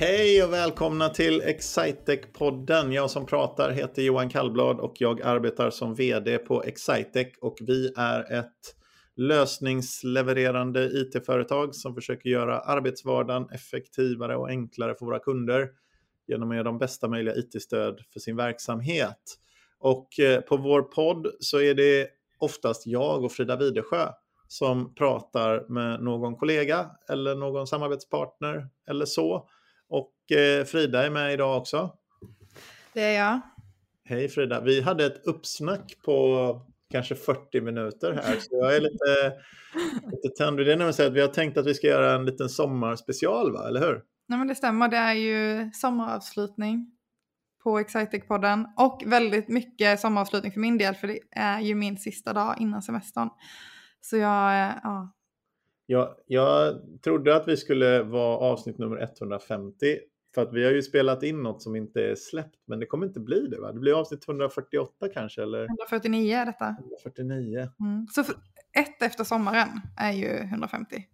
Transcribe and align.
Hej 0.00 0.44
och 0.44 0.52
välkomna 0.52 1.08
till 1.08 1.42
Excitec-podden. 1.42 2.92
Jag 2.92 3.10
som 3.10 3.26
pratar 3.26 3.70
heter 3.70 4.02
Johan 4.02 4.28
Kallblad 4.28 4.80
och 4.80 4.94
jag 4.98 5.22
arbetar 5.22 5.70
som 5.70 5.94
VD 5.94 6.38
på 6.38 6.62
Excitec 6.62 7.28
och 7.40 7.56
vi 7.60 7.92
är 7.96 8.32
ett 8.32 8.74
lösningslevererande 9.16 10.84
IT-företag 10.84 11.74
som 11.74 11.94
försöker 11.94 12.30
göra 12.30 12.60
arbetsvardagen 12.60 13.50
effektivare 13.50 14.36
och 14.36 14.48
enklare 14.48 14.94
för 14.94 15.06
våra 15.06 15.18
kunder 15.18 15.68
genom 16.26 16.50
att 16.50 16.56
ge 16.56 16.62
dem 16.62 16.78
bästa 16.78 17.08
möjliga 17.08 17.34
IT-stöd 17.34 18.00
för 18.12 18.20
sin 18.20 18.36
verksamhet. 18.36 19.38
Och 19.78 20.20
eh, 20.20 20.40
på 20.40 20.56
vår 20.56 20.82
podd 20.82 21.26
så 21.40 21.60
är 21.60 21.74
det 21.74 22.08
oftast 22.38 22.86
jag 22.86 23.24
och 23.24 23.32
Frida 23.32 23.56
Widersjö 23.56 24.08
som 24.48 24.94
pratar 24.94 25.68
med 25.68 26.02
någon 26.02 26.36
kollega 26.36 26.90
eller 27.08 27.34
någon 27.34 27.66
samarbetspartner 27.66 28.68
eller 28.90 29.04
så. 29.04 29.48
Och 29.88 30.32
eh, 30.32 30.64
Frida 30.64 31.06
är 31.06 31.10
med 31.10 31.32
idag 31.32 31.58
också. 31.58 31.90
Det 32.92 33.02
är 33.02 33.24
jag. 33.24 33.40
Hej 34.04 34.28
Frida. 34.28 34.60
Vi 34.60 34.80
hade 34.80 35.06
ett 35.06 35.26
uppsnack 35.26 35.94
på 36.04 36.60
kanske 36.90 37.14
40 37.14 37.60
minuter 37.60 38.12
här. 38.12 38.36
Så 38.40 38.48
jag 38.50 38.76
är 38.76 38.80
lite, 38.80 39.32
lite 40.16 40.28
tänd. 40.28 40.56
Det 40.56 40.62
är 40.62 40.66
nämligen 40.66 40.94
så 40.94 41.06
att 41.06 41.12
vi 41.12 41.20
har 41.20 41.28
tänkt 41.28 41.58
att 41.58 41.66
vi 41.66 41.74
ska 41.74 41.86
göra 41.86 42.14
en 42.14 42.24
liten 42.24 42.48
sommarspecial, 42.48 43.52
va? 43.52 43.68
eller 43.68 43.80
hur? 43.80 44.02
Nej, 44.28 44.38
men 44.38 44.48
det 44.48 44.54
stämmer. 44.54 44.88
Det 44.88 44.96
är 44.96 45.14
ju 45.14 45.70
sommaravslutning 45.72 46.90
på 47.62 47.78
Excitec-podden. 47.78 48.64
Och 48.76 49.02
väldigt 49.06 49.48
mycket 49.48 50.00
sommaravslutning 50.00 50.52
för 50.52 50.60
min 50.60 50.78
del, 50.78 50.94
för 50.94 51.08
det 51.08 51.18
är 51.30 51.60
ju 51.60 51.74
min 51.74 51.96
sista 51.96 52.32
dag 52.32 52.56
innan 52.60 52.82
semestern. 52.82 53.28
Så 54.00 54.16
jag, 54.16 54.68
eh, 54.68 54.74
ja. 54.82 55.14
Jag, 55.90 56.14
jag 56.26 56.80
trodde 57.04 57.36
att 57.36 57.48
vi 57.48 57.56
skulle 57.56 58.02
vara 58.02 58.38
avsnitt 58.38 58.78
nummer 58.78 59.02
150. 59.02 59.98
För 60.34 60.42
att 60.42 60.52
vi 60.52 60.64
har 60.64 60.72
ju 60.72 60.82
spelat 60.82 61.22
in 61.22 61.42
något 61.42 61.62
som 61.62 61.76
inte 61.76 62.02
är 62.02 62.14
släppt, 62.14 62.56
men 62.66 62.80
det 62.80 62.86
kommer 62.86 63.06
inte 63.06 63.20
bli 63.20 63.46
det 63.46 63.60
va? 63.60 63.72
Det 63.72 63.80
blir 63.80 64.00
avsnitt 64.00 64.28
148 64.28 65.08
kanske 65.14 65.42
eller? 65.42 65.64
149 65.64 66.36
är 66.36 66.46
detta. 66.46 66.76
149. 66.78 67.68
Mm. 67.80 68.06
Så 68.10 68.20
ett 68.78 69.02
efter 69.02 69.24
sommaren 69.24 69.68
är 69.96 70.12
ju 70.12 70.28
150. 70.28 71.04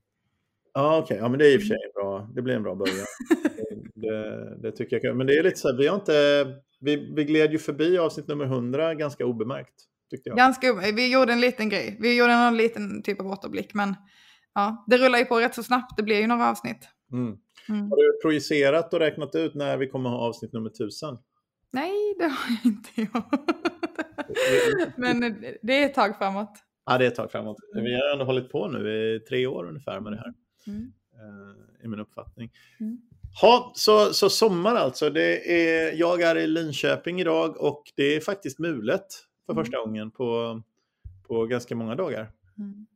Ja 0.75 0.99
okej, 0.99 1.05
okay. 1.05 1.17
ja 1.17 1.29
men 1.29 1.39
det 1.39 1.47
är 1.47 1.55
i 1.55 1.57
och 1.57 1.61
för 1.61 1.69
sig 1.69 1.79
bra. 1.95 2.31
Det 2.35 2.43
blir 2.43 2.55
en 2.55 2.63
bra 2.63 2.75
början. 2.75 3.07
det, 3.95 4.57
det, 4.63 4.73
tycker 4.73 5.01
jag. 5.03 5.17
Men 5.17 5.27
det 5.27 5.39
är 5.39 5.43
lite 5.43 5.59
så 5.59 5.69
här, 5.69 5.77
vi 5.77 5.87
har 5.87 5.95
inte, 5.95 6.47
vi, 6.81 7.13
vi 7.17 7.25
gled 7.25 7.53
ju 7.53 7.59
förbi 7.59 7.99
avsnitt 7.99 8.29
nummer 8.29 8.45
100 8.45 8.95
ganska 8.95 9.27
obemärkt. 9.27 9.75
Tyckte 10.11 10.29
jag. 10.29 10.37
Ganska. 10.39 10.73
Vi 10.95 11.13
gjorde 11.13 11.33
en 11.33 11.41
liten 11.41 11.69
grej. 11.69 11.97
Vi 12.01 12.19
gjorde 12.19 12.33
en 12.33 12.57
liten 12.57 13.03
typ 13.03 13.21
av 13.21 13.27
återblick, 13.27 13.75
men 13.75 13.95
ja, 14.55 14.85
det 14.87 14.99
rullar 14.99 15.19
ju 15.19 15.25
på 15.25 15.41
rätt 15.41 15.55
så 15.55 15.63
snabbt. 15.63 15.97
Det 15.97 16.03
blir 16.03 16.21
ju 16.21 16.27
några 16.27 16.51
avsnitt. 16.51 16.89
Mm. 17.13 17.39
Mm. 17.69 17.91
Har 17.91 17.97
du 17.97 18.21
projicerat 18.23 18.95
och 18.95 19.01
räknat 19.01 19.35
ut 19.35 19.55
när 19.55 19.77
vi 19.77 19.89
kommer 19.89 20.11
ha 20.11 20.19
avsnitt 20.19 20.53
nummer 20.53 20.71
1000? 20.71 21.19
Nej, 21.71 22.15
det 22.19 22.25
har 22.25 22.49
jag 22.49 22.73
inte 22.73 23.01
gjort. 23.01 23.49
Men 24.97 25.21
det 25.63 25.83
är 25.83 25.87
ett 25.87 25.95
tag 25.95 26.19
framåt. 26.19 26.53
Ja, 26.87 26.99
det 26.99 27.05
är 27.05 27.09
ett 27.09 27.15
tag 27.15 27.31
framåt. 27.33 27.57
Vi 27.75 27.95
har 27.95 28.13
ändå 28.13 28.25
hållit 28.25 28.53
på 28.53 28.69
nu 28.69 29.15
i 29.15 29.21
tre 29.21 29.47
år 29.47 29.69
ungefär 29.69 30.01
med 30.01 30.13
det 30.13 30.17
här. 30.17 30.35
Mm. 30.67 30.93
I 31.85 31.89
min 31.89 32.01
uppfattning. 32.01 32.51
Mm. 32.81 32.99
Ha, 33.41 33.73
så, 33.75 34.13
så 34.13 34.31
sommar 34.31 34.75
alltså. 34.75 35.11
Det 35.11 35.53
är, 35.53 35.93
jag 35.93 36.23
är 36.23 36.37
i 36.37 36.47
Linköping 36.47 37.21
idag 37.21 37.57
och 37.61 37.83
det 37.97 38.17
är 38.17 38.21
faktiskt 38.21 38.59
mulet 38.59 39.07
för 39.47 39.53
mm. 39.53 39.65
första 39.65 39.79
gången 39.79 40.11
på, 40.11 40.63
på 41.29 41.47
ganska 41.47 41.77
många 41.77 41.95
dagar. 41.95 42.31
Mm. 42.59 42.87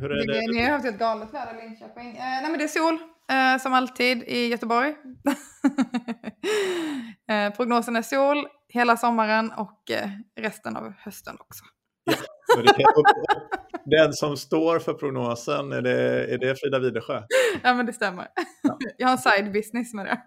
Hur 0.00 0.12
är 0.12 0.26
det? 0.26 0.52
Ni 0.52 0.64
har 0.64 0.70
haft 0.70 0.86
ett 0.86 0.98
galet 0.98 1.34
väder 1.34 1.58
i 1.58 1.68
Linköping. 1.68 2.08
Eh, 2.08 2.22
nej 2.22 2.50
men 2.50 2.58
det 2.58 2.64
är 2.64 2.68
sol 2.68 2.98
eh, 3.30 3.58
som 3.62 3.74
alltid 3.74 4.22
i 4.22 4.46
Göteborg. 4.46 4.88
eh, 7.30 7.54
prognosen 7.56 7.96
är 7.96 8.02
sol 8.02 8.46
hela 8.68 8.96
sommaren 8.96 9.52
och 9.52 9.90
eh, 9.90 10.10
resten 10.40 10.76
av 10.76 10.92
hösten 10.98 11.36
också. 11.40 11.64
Den 13.84 14.12
som 14.12 14.36
står 14.36 14.78
för 14.78 14.94
prognosen, 14.94 15.72
är 15.72 15.82
det, 15.82 16.24
är 16.34 16.38
det 16.38 16.60
Frida 16.60 16.78
Widesjö? 16.78 17.22
Ja 17.62 17.74
men 17.74 17.86
det 17.86 17.92
stämmer. 17.92 18.28
Ja. 18.62 18.78
Jag 18.96 19.06
har 19.06 19.12
en 19.12 19.18
side 19.18 19.52
business 19.52 19.94
med 19.94 20.06
det. 20.06 20.20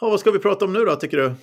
Ja, 0.00 0.08
vad 0.08 0.20
ska 0.20 0.30
vi 0.30 0.38
prata 0.38 0.64
om 0.64 0.72
nu 0.72 0.84
då 0.84 0.96
tycker 0.96 1.16
du? 1.16 1.34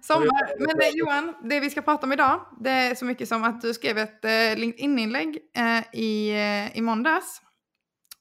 Sommar. 0.00 0.58
Men 0.58 0.80
eh, 0.80 0.88
Johan, 0.94 1.34
det 1.44 1.60
vi 1.60 1.70
ska 1.70 1.82
prata 1.82 2.06
om 2.06 2.12
idag, 2.12 2.40
det 2.60 2.70
är 2.70 2.94
så 2.94 3.04
mycket 3.04 3.28
som 3.28 3.44
att 3.44 3.60
du 3.60 3.74
skrev 3.74 3.98
ett 3.98 4.24
eh, 4.24 4.56
LinkedIn-inlägg 4.56 5.38
eh, 5.56 6.00
i, 6.00 6.30
eh, 6.30 6.78
i 6.78 6.80
måndags. 6.80 7.42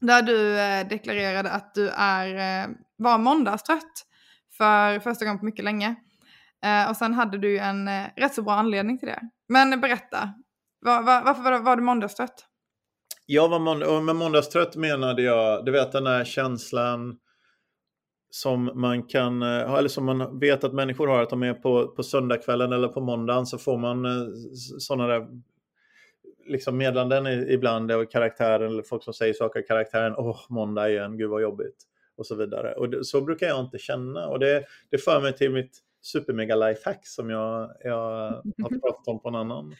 Där 0.01 0.21
du 0.21 0.59
eh, 0.59 0.87
deklarerade 0.87 1.51
att 1.51 1.73
du 1.73 1.89
är, 1.89 2.63
eh, 2.63 2.69
var 2.97 3.17
måndagstrött 3.17 4.05
för 4.57 4.99
första 4.99 5.25
gången 5.25 5.39
på 5.39 5.45
mycket 5.45 5.65
länge. 5.65 5.95
och 6.89 6.97
sen 6.97 7.13
hade 7.13 7.37
du 7.37 7.59
en 7.59 7.89
rätt 8.15 8.33
så 8.33 8.41
bra 8.41 8.53
anledning 8.53 8.99
till 8.99 9.07
det. 9.07 9.21
Men 9.49 9.81
berätta, 9.81 10.33
var, 10.81 11.01
var, 11.01 11.21
varför 11.21 11.41
var, 11.43 11.59
var 11.59 11.75
du 11.75 11.83
måndagstrött? 11.83 12.45
Jag 13.25 13.49
var 13.49 13.59
månd 13.59 14.05
med 14.05 14.15
måndagstrött 14.15 14.75
menade 14.75 15.21
jag, 15.21 15.65
du 15.65 15.71
vet 15.71 15.91
den 15.91 16.07
här 16.07 16.23
känslan 16.25 17.17
som 18.29 18.71
man 18.75 19.03
kan, 19.03 19.41
eh, 19.41 19.73
eller 19.73 19.89
som 19.89 20.05
man 20.05 20.39
vet 20.39 20.63
att 20.63 20.73
människor 20.73 21.07
har, 21.07 21.21
att 21.23 21.29
de 21.29 21.43
är 21.43 21.53
på, 21.53 21.87
på 21.87 22.03
söndagskvällen 22.03 22.73
eller 22.73 22.87
på 22.87 23.01
måndagen 23.01 23.45
så 23.45 23.57
får 23.57 23.77
man 23.77 24.05
eh, 24.05 24.27
sådana 24.79 25.07
där 25.07 25.27
liksom 26.45 26.77
meddelanden 26.77 27.49
ibland 27.49 27.91
av 27.91 28.05
karaktären, 28.05 28.71
eller 28.71 28.83
folk 28.83 29.03
som 29.03 29.13
säger 29.13 29.33
saker 29.33 29.67
karaktären, 29.67 30.13
åh, 30.17 30.39
måndag 30.49 30.89
igen, 30.89 31.17
gud 31.17 31.29
vad 31.29 31.41
jobbigt, 31.41 31.83
och 32.17 32.25
så 32.25 32.35
vidare. 32.35 32.73
Och 32.73 33.05
så 33.05 33.21
brukar 33.21 33.47
jag 33.47 33.59
inte 33.59 33.77
känna, 33.77 34.27
och 34.27 34.39
det, 34.39 34.65
det 34.89 34.97
för 34.97 35.21
mig 35.21 35.33
till 35.33 35.51
mitt 35.51 35.77
supermega 36.01 36.55
lifehack 36.55 37.07
som 37.07 37.29
jag, 37.29 37.71
jag 37.83 37.95
har 38.61 38.79
pratat 38.81 39.07
om 39.07 39.19
på 39.19 39.29
en 39.29 39.35
annan, 39.35 39.75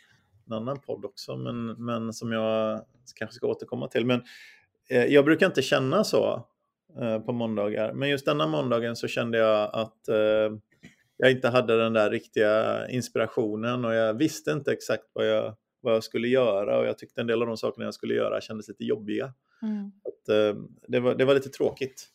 en 0.47 0.53
annan 0.53 0.79
podd 0.79 1.05
också, 1.05 1.37
men, 1.37 1.85
men 1.85 2.13
som 2.13 2.31
jag 2.31 2.81
kanske 3.15 3.35
ska 3.35 3.47
återkomma 3.47 3.87
till. 3.87 4.05
Men 4.05 4.21
eh, 4.89 5.05
jag 5.05 5.25
brukar 5.25 5.45
inte 5.45 5.61
känna 5.61 6.03
så 6.03 6.45
Eh, 6.97 7.19
på 7.19 7.31
måndagar. 7.31 7.93
Men 7.93 8.09
just 8.09 8.25
denna 8.25 8.47
måndagen 8.47 8.95
så 8.95 9.07
kände 9.07 9.37
jag 9.37 9.69
att 9.73 10.07
eh, 10.07 10.57
jag 11.17 11.31
inte 11.31 11.47
hade 11.47 11.77
den 11.77 11.93
där 11.93 12.09
riktiga 12.09 12.87
inspirationen 12.89 13.85
och 13.85 13.93
jag 13.93 14.13
visste 14.13 14.51
inte 14.51 14.71
exakt 14.71 15.03
vad 15.13 15.27
jag, 15.27 15.55
vad 15.81 15.93
jag 15.93 16.03
skulle 16.03 16.27
göra 16.27 16.77
och 16.79 16.85
jag 16.85 16.97
tyckte 16.97 17.21
en 17.21 17.27
del 17.27 17.41
av 17.41 17.47
de 17.47 17.57
sakerna 17.57 17.85
jag 17.85 17.93
skulle 17.93 18.13
göra 18.13 18.41
kändes 18.41 18.67
lite 18.67 18.83
jobbiga. 18.83 19.33
Mm. 19.61 19.91
Att, 20.07 20.29
eh, 20.29 20.61
det, 20.87 20.99
var, 20.99 21.15
det 21.15 21.25
var 21.25 21.33
lite 21.33 21.49
tråkigt 21.49 22.07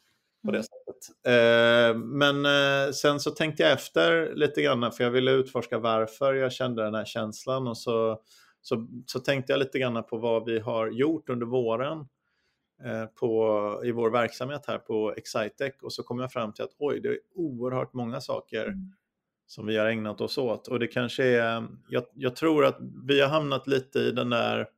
på 0.44 0.50
det 0.50 0.58
mm. 0.58 0.62
sättet. 0.62 1.26
Eh, 1.26 1.96
men 1.98 2.46
eh, 2.46 2.92
sen 2.92 3.20
så 3.20 3.30
tänkte 3.30 3.62
jag 3.62 3.72
efter 3.72 4.34
lite 4.34 4.62
grann 4.62 4.92
för 4.92 5.04
jag 5.04 5.10
ville 5.10 5.30
utforska 5.30 5.78
varför 5.78 6.34
jag 6.34 6.52
kände 6.52 6.82
den 6.82 6.94
här 6.94 7.04
känslan 7.04 7.68
och 7.68 7.78
så, 7.78 8.20
så, 8.60 8.88
så 9.06 9.20
tänkte 9.20 9.52
jag 9.52 9.58
lite 9.58 9.78
grann 9.78 10.04
på 10.04 10.18
vad 10.18 10.44
vi 10.44 10.58
har 10.58 10.90
gjort 10.90 11.28
under 11.28 11.46
våren 11.46 12.06
på, 13.20 13.82
i 13.84 13.92
vår 13.92 14.10
verksamhet 14.10 14.64
här 14.66 14.78
på 14.78 15.14
Excitec. 15.16 15.74
Och 15.82 15.92
så 15.92 16.02
kom 16.02 16.18
jag 16.18 16.32
fram 16.32 16.52
till 16.52 16.64
att 16.64 16.74
oj, 16.78 17.00
det 17.00 17.08
är 17.08 17.18
oerhört 17.34 17.92
många 17.92 18.20
saker 18.20 18.66
mm. 18.66 18.92
som 19.46 19.66
vi 19.66 19.76
har 19.76 19.86
ägnat 19.86 20.20
oss 20.20 20.38
åt. 20.38 20.68
Och 20.68 20.78
det 20.78 20.86
kanske 20.86 21.24
är, 21.24 21.66
jag, 21.88 22.04
jag, 22.14 22.36
tror 22.36 22.64
att 22.64 22.78
vi 23.06 23.20
har 23.20 23.28
hamnat 23.28 23.66
lite 23.66 23.98
i 23.98 24.10
den 24.10 24.30
där 24.30 24.68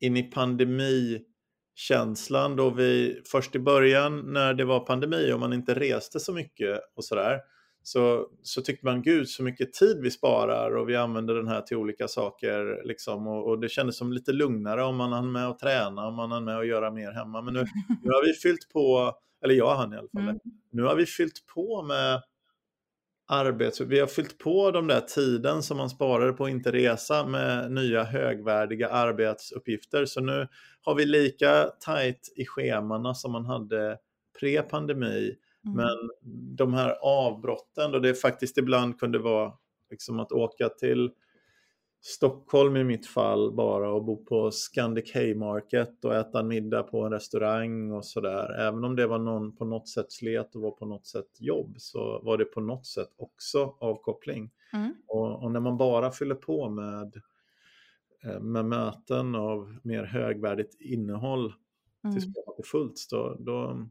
in 0.00 0.16
i 0.16 0.22
pandemikänslan 0.22 2.56
då 2.56 2.70
vi 2.70 3.22
först 3.26 3.54
i 3.54 3.58
början 3.58 4.32
när 4.32 4.54
det 4.54 4.64
var 4.64 4.80
pandemi 4.80 5.32
och 5.32 5.40
man 5.40 5.52
inte 5.52 5.74
reste 5.74 6.20
så 6.20 6.32
mycket 6.32 6.80
och 6.94 7.04
sådär 7.04 7.40
så, 7.82 8.26
så 8.42 8.62
tyckte 8.62 8.86
man 8.86 9.02
gud 9.02 9.28
så 9.28 9.42
mycket 9.42 9.72
tid 9.72 10.00
vi 10.02 10.10
sparar 10.10 10.76
och 10.76 10.88
vi 10.88 10.96
använder 10.96 11.34
den 11.34 11.48
här 11.48 11.60
till 11.60 11.76
olika 11.76 12.08
saker. 12.08 12.82
Liksom, 12.84 13.26
och, 13.26 13.48
och 13.48 13.60
det 13.60 13.68
kändes 13.68 13.96
som 13.96 14.12
lite 14.12 14.32
lugnare 14.32 14.84
om 14.84 14.96
man 14.96 15.12
hann 15.12 15.32
med 15.32 15.48
att 15.48 15.58
träna, 15.58 16.06
om 16.06 16.14
man 16.14 16.32
hann 16.32 16.44
med 16.44 16.58
att 16.58 16.66
göra 16.66 16.90
mer 16.90 17.12
hemma. 17.12 17.42
Men 17.42 17.54
nu, 17.54 17.64
nu 18.02 18.10
har 18.10 18.26
vi 18.26 18.32
fyllt 18.32 18.68
på, 18.72 19.14
eller 19.44 19.54
jag 19.54 19.76
hann 19.76 19.92
i 19.92 19.96
alla 19.96 20.08
fall, 20.08 20.22
mm. 20.22 20.38
nu 20.72 20.82
har 20.82 20.96
vi 20.96 21.06
fyllt 21.06 21.46
på 21.54 21.82
med 21.82 22.22
arbets... 23.28 23.80
Vi 23.80 24.00
har 24.00 24.06
fyllt 24.06 24.38
på 24.38 24.70
de 24.70 24.86
där 24.86 25.00
tiden 25.00 25.62
som 25.62 25.76
man 25.76 25.90
sparade 25.90 26.32
på 26.32 26.44
att 26.44 26.50
inte 26.50 26.72
resa 26.72 27.26
med 27.26 27.72
nya 27.72 28.04
högvärdiga 28.04 28.88
arbetsuppgifter. 28.88 30.04
Så 30.04 30.20
nu 30.20 30.48
har 30.82 30.94
vi 30.94 31.04
lika 31.04 31.64
tajt 31.64 32.32
i 32.36 32.46
schemana 32.46 33.14
som 33.14 33.32
man 33.32 33.44
hade 33.44 33.98
pre-pandemi 34.40 35.36
Mm. 35.64 35.76
Men 35.76 36.10
de 36.56 36.74
här 36.74 36.96
avbrotten, 37.02 37.92
då 37.92 37.98
det 37.98 38.14
faktiskt 38.14 38.58
ibland 38.58 39.00
kunde 39.00 39.18
vara 39.18 39.52
liksom 39.90 40.20
att 40.20 40.32
åka 40.32 40.68
till 40.68 41.10
Stockholm 42.02 42.76
i 42.76 42.84
mitt 42.84 43.06
fall 43.06 43.52
bara 43.52 43.92
och 43.92 44.04
bo 44.04 44.24
på 44.24 44.50
Scandic 44.50 45.14
Haymarket 45.14 46.04
och 46.04 46.14
äta 46.14 46.40
en 46.40 46.48
middag 46.48 46.82
på 46.82 47.04
en 47.04 47.12
restaurang 47.12 47.92
och 47.92 48.04
sådär. 48.04 48.60
Även 48.60 48.84
om 48.84 48.96
det 48.96 49.06
var 49.06 49.18
någon 49.18 49.56
på 49.56 49.64
något 49.64 49.88
sätt 49.88 50.12
slet 50.12 50.54
och 50.54 50.62
var 50.62 50.70
på 50.70 50.86
något 50.86 51.06
sätt 51.06 51.40
jobb 51.40 51.74
så 51.78 52.20
var 52.22 52.38
det 52.38 52.44
på 52.44 52.60
något 52.60 52.86
sätt 52.86 53.08
också 53.16 53.76
avkoppling. 53.80 54.50
Mm. 54.72 54.94
Och, 55.06 55.42
och, 55.42 55.50
när 55.50 55.60
man 55.60 55.76
bara 55.76 56.10
fyller 56.10 56.34
på 56.34 56.68
med, 56.68 57.22
eh, 58.24 58.40
med 58.40 58.64
möten 58.64 59.34
av 59.34 59.78
mer 59.82 60.04
högvärdigt 60.04 60.76
innehåll 60.80 61.52
mm. 62.04 62.16
tills 62.16 62.26
det 62.26 62.40
är 62.58 62.62
fullt 62.62 63.06
då, 63.10 63.36
då, 63.38 63.86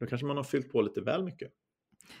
då 0.00 0.06
kanske 0.06 0.26
man 0.26 0.36
har 0.36 0.44
fyllt 0.44 0.72
på 0.72 0.82
lite 0.82 1.00
väl 1.00 1.24
mycket. 1.24 1.52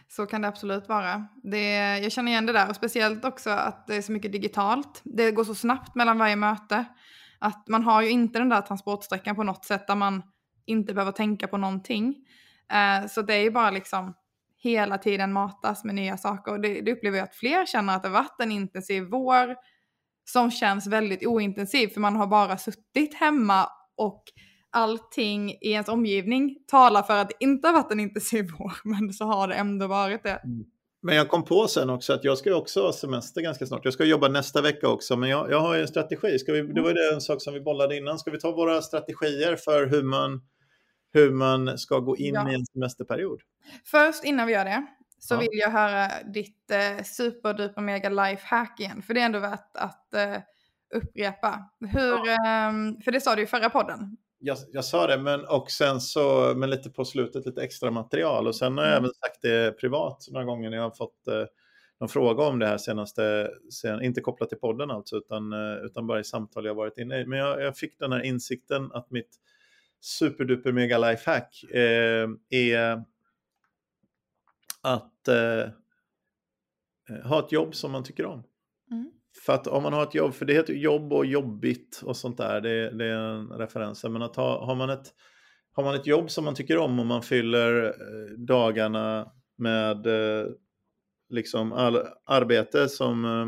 Så 0.08 0.26
kan 0.26 0.42
det 0.42 0.48
absolut 0.48 0.88
vara. 0.88 1.26
Det, 1.42 1.98
jag 1.98 2.12
känner 2.12 2.32
igen 2.32 2.46
det 2.46 2.52
där 2.52 2.68
och 2.68 2.76
speciellt 2.76 3.24
också 3.24 3.50
att 3.50 3.86
det 3.86 3.96
är 3.96 4.02
så 4.02 4.12
mycket 4.12 4.32
digitalt. 4.32 5.00
Det 5.04 5.30
går 5.30 5.44
så 5.44 5.54
snabbt 5.54 5.94
mellan 5.94 6.18
varje 6.18 6.36
möte. 6.36 6.84
Att 7.38 7.68
man 7.68 7.82
har 7.82 8.02
ju 8.02 8.10
inte 8.10 8.38
den 8.38 8.48
där 8.48 8.60
transportsträckan 8.60 9.36
på 9.36 9.42
något 9.42 9.64
sätt 9.64 9.86
där 9.86 9.94
man 9.94 10.22
inte 10.66 10.94
behöver 10.94 11.12
tänka 11.12 11.48
på 11.48 11.56
någonting. 11.56 12.14
Eh, 12.72 13.06
så 13.08 13.22
det 13.22 13.34
är 13.34 13.42
ju 13.42 13.50
bara 13.50 13.70
liksom 13.70 14.14
hela 14.62 14.98
tiden 14.98 15.32
matas 15.32 15.84
med 15.84 15.94
nya 15.94 16.16
saker 16.16 16.52
och 16.52 16.60
det, 16.60 16.80
det 16.80 16.92
upplever 16.92 17.18
jag 17.18 17.24
att 17.24 17.34
fler 17.34 17.66
känner 17.66 17.96
att 17.96 18.02
det 18.02 18.08
varit 18.08 18.40
en 18.40 18.52
intensiv 18.52 19.02
vår 19.02 19.56
som 20.24 20.50
känns 20.50 20.86
väldigt 20.86 21.26
ointensiv 21.26 21.88
för 21.88 22.00
man 22.00 22.16
har 22.16 22.26
bara 22.26 22.58
suttit 22.58 23.14
hemma 23.14 23.68
och 23.96 24.24
allting 24.72 25.50
i 25.50 25.70
ens 25.70 25.88
omgivning 25.88 26.56
talar 26.66 27.02
för 27.02 27.16
att 27.16 27.28
det 27.28 27.34
inte 27.44 27.68
har 27.68 27.74
varit 27.74 27.92
en 27.92 28.00
intensiv 28.00 28.46
vår, 28.58 28.72
men 28.84 29.12
så 29.12 29.24
har 29.24 29.48
det 29.48 29.54
ändå 29.54 29.86
varit 29.86 30.22
det. 30.22 30.40
Mm. 30.44 30.64
Men 31.02 31.16
jag 31.16 31.28
kom 31.28 31.44
på 31.44 31.68
sen 31.68 31.90
också 31.90 32.12
att 32.12 32.24
jag 32.24 32.38
ska 32.38 32.54
också 32.54 32.82
ha 32.82 32.92
semester 32.92 33.40
ganska 33.40 33.66
snart. 33.66 33.84
Jag 33.84 33.94
ska 33.94 34.04
jobba 34.04 34.28
nästa 34.28 34.62
vecka 34.62 34.88
också, 34.88 35.16
men 35.16 35.28
jag, 35.28 35.50
jag 35.50 35.60
har 35.60 35.74
ju 35.74 35.80
en 35.80 35.88
strategi. 35.88 36.38
Ska 36.38 36.52
vi, 36.52 36.62
det 36.62 36.80
var 36.80 36.90
ju 36.90 37.14
en 37.14 37.20
sak 37.20 37.42
som 37.42 37.54
vi 37.54 37.60
bollade 37.60 37.96
innan. 37.96 38.18
Ska 38.18 38.30
vi 38.30 38.40
ta 38.40 38.52
våra 38.52 38.82
strategier 38.82 39.56
för 39.56 39.86
hur 39.86 40.02
man, 40.02 40.40
hur 41.12 41.30
man 41.30 41.78
ska 41.78 41.98
gå 41.98 42.16
in 42.16 42.34
ja. 42.34 42.50
i 42.50 42.54
en 42.54 42.66
semesterperiod? 42.66 43.40
Först, 43.84 44.24
innan 44.24 44.46
vi 44.46 44.52
gör 44.52 44.64
det, 44.64 44.86
så 45.18 45.34
ja. 45.34 45.38
vill 45.38 45.48
jag 45.52 45.70
höra 45.70 46.08
ditt 46.34 46.70
eh, 46.70 47.04
superduper 47.04 47.82
mega 47.82 48.08
life 48.08 48.46
hack 48.46 48.80
igen. 48.80 49.02
För 49.02 49.14
det 49.14 49.20
är 49.20 49.24
ändå 49.24 49.38
värt 49.38 49.76
att 49.76 50.14
eh, 50.14 50.36
upprepa. 50.94 51.70
Hur, 51.80 52.26
ja. 52.26 52.32
eh, 52.32 52.72
för 53.04 53.12
det 53.12 53.20
sa 53.20 53.36
du 53.36 53.42
i 53.42 53.46
förra 53.46 53.70
podden 53.70 54.16
jag, 54.40 54.58
jag, 54.72 54.84
sa 54.84 55.06
det, 55.06 55.18
men 55.18 55.44
och 55.44 55.70
sen 55.70 56.00
så, 56.00 56.54
men 56.56 56.70
lite 56.70 56.90
på 56.90 57.04
slutet 57.04 57.46
lite 57.46 57.62
extra 57.62 57.90
material 57.90 58.46
och 58.46 58.56
sen 58.56 58.78
har 58.78 58.84
jag 58.84 58.92
mm. 58.92 59.04
även 59.04 59.14
sagt 59.14 59.42
det 59.42 59.78
privat 59.80 60.26
några 60.30 60.44
gånger 60.44 60.70
när 60.70 60.76
jag 60.76 60.84
har 60.84 60.96
fått 60.96 61.26
eh, 61.28 61.44
någon 62.00 62.08
fråga 62.08 62.44
om 62.44 62.58
det 62.58 62.66
här 62.66 62.78
senaste, 62.78 63.50
sen, 63.72 64.02
inte 64.02 64.20
kopplat 64.20 64.48
till 64.48 64.58
podden 64.58 64.90
alltså, 64.90 65.16
utan, 65.16 65.52
eh, 65.52 65.84
utan 65.84 66.06
bara 66.06 66.20
i 66.20 66.24
samtal 66.24 66.64
jag 66.64 66.74
varit 66.74 66.98
inne 66.98 67.20
i. 67.20 67.26
Men 67.26 67.38
jag, 67.38 67.62
jag 67.62 67.76
fick 67.76 67.98
den 67.98 68.12
här 68.12 68.22
insikten 68.22 68.92
att 68.92 69.10
mitt 69.10 69.36
superduper 70.00 70.72
mega 70.72 70.98
lifehack 70.98 71.64
eh, 71.64 72.28
är 72.50 73.04
att 74.82 75.28
eh, 75.28 75.68
ha 77.24 77.38
ett 77.38 77.52
jobb 77.52 77.74
som 77.74 77.92
man 77.92 78.04
tycker 78.04 78.26
om. 78.26 78.42
Mm. 78.90 79.10
För 79.46 79.52
att 79.52 79.66
om 79.66 79.82
man 79.82 79.92
har 79.92 80.02
ett 80.02 80.14
jobb, 80.14 80.34
för 80.34 80.44
det 80.44 80.52
heter 80.52 80.72
jobb 80.72 81.12
och 81.12 81.26
jobbigt 81.26 82.02
och 82.04 82.16
sånt 82.16 82.36
där, 82.36 82.60
det, 82.60 82.90
det 82.90 83.04
är 83.04 83.18
en 83.18 83.48
referens. 83.48 84.04
Men 84.04 84.22
att 84.22 84.36
ha, 84.36 84.66
har, 84.66 84.74
man 84.74 84.90
ett, 84.90 85.06
har 85.72 85.84
man 85.84 85.94
ett 85.94 86.06
jobb 86.06 86.30
som 86.30 86.44
man 86.44 86.54
tycker 86.54 86.78
om 86.78 87.00
och 87.00 87.06
man 87.06 87.22
fyller 87.22 87.84
eh, 87.84 88.38
dagarna 88.38 89.32
med 89.58 90.06
eh, 90.06 90.46
liksom 91.28 91.72
all, 91.72 91.98
arbete 92.26 92.88
som 92.88 93.24
eh, 93.24 93.46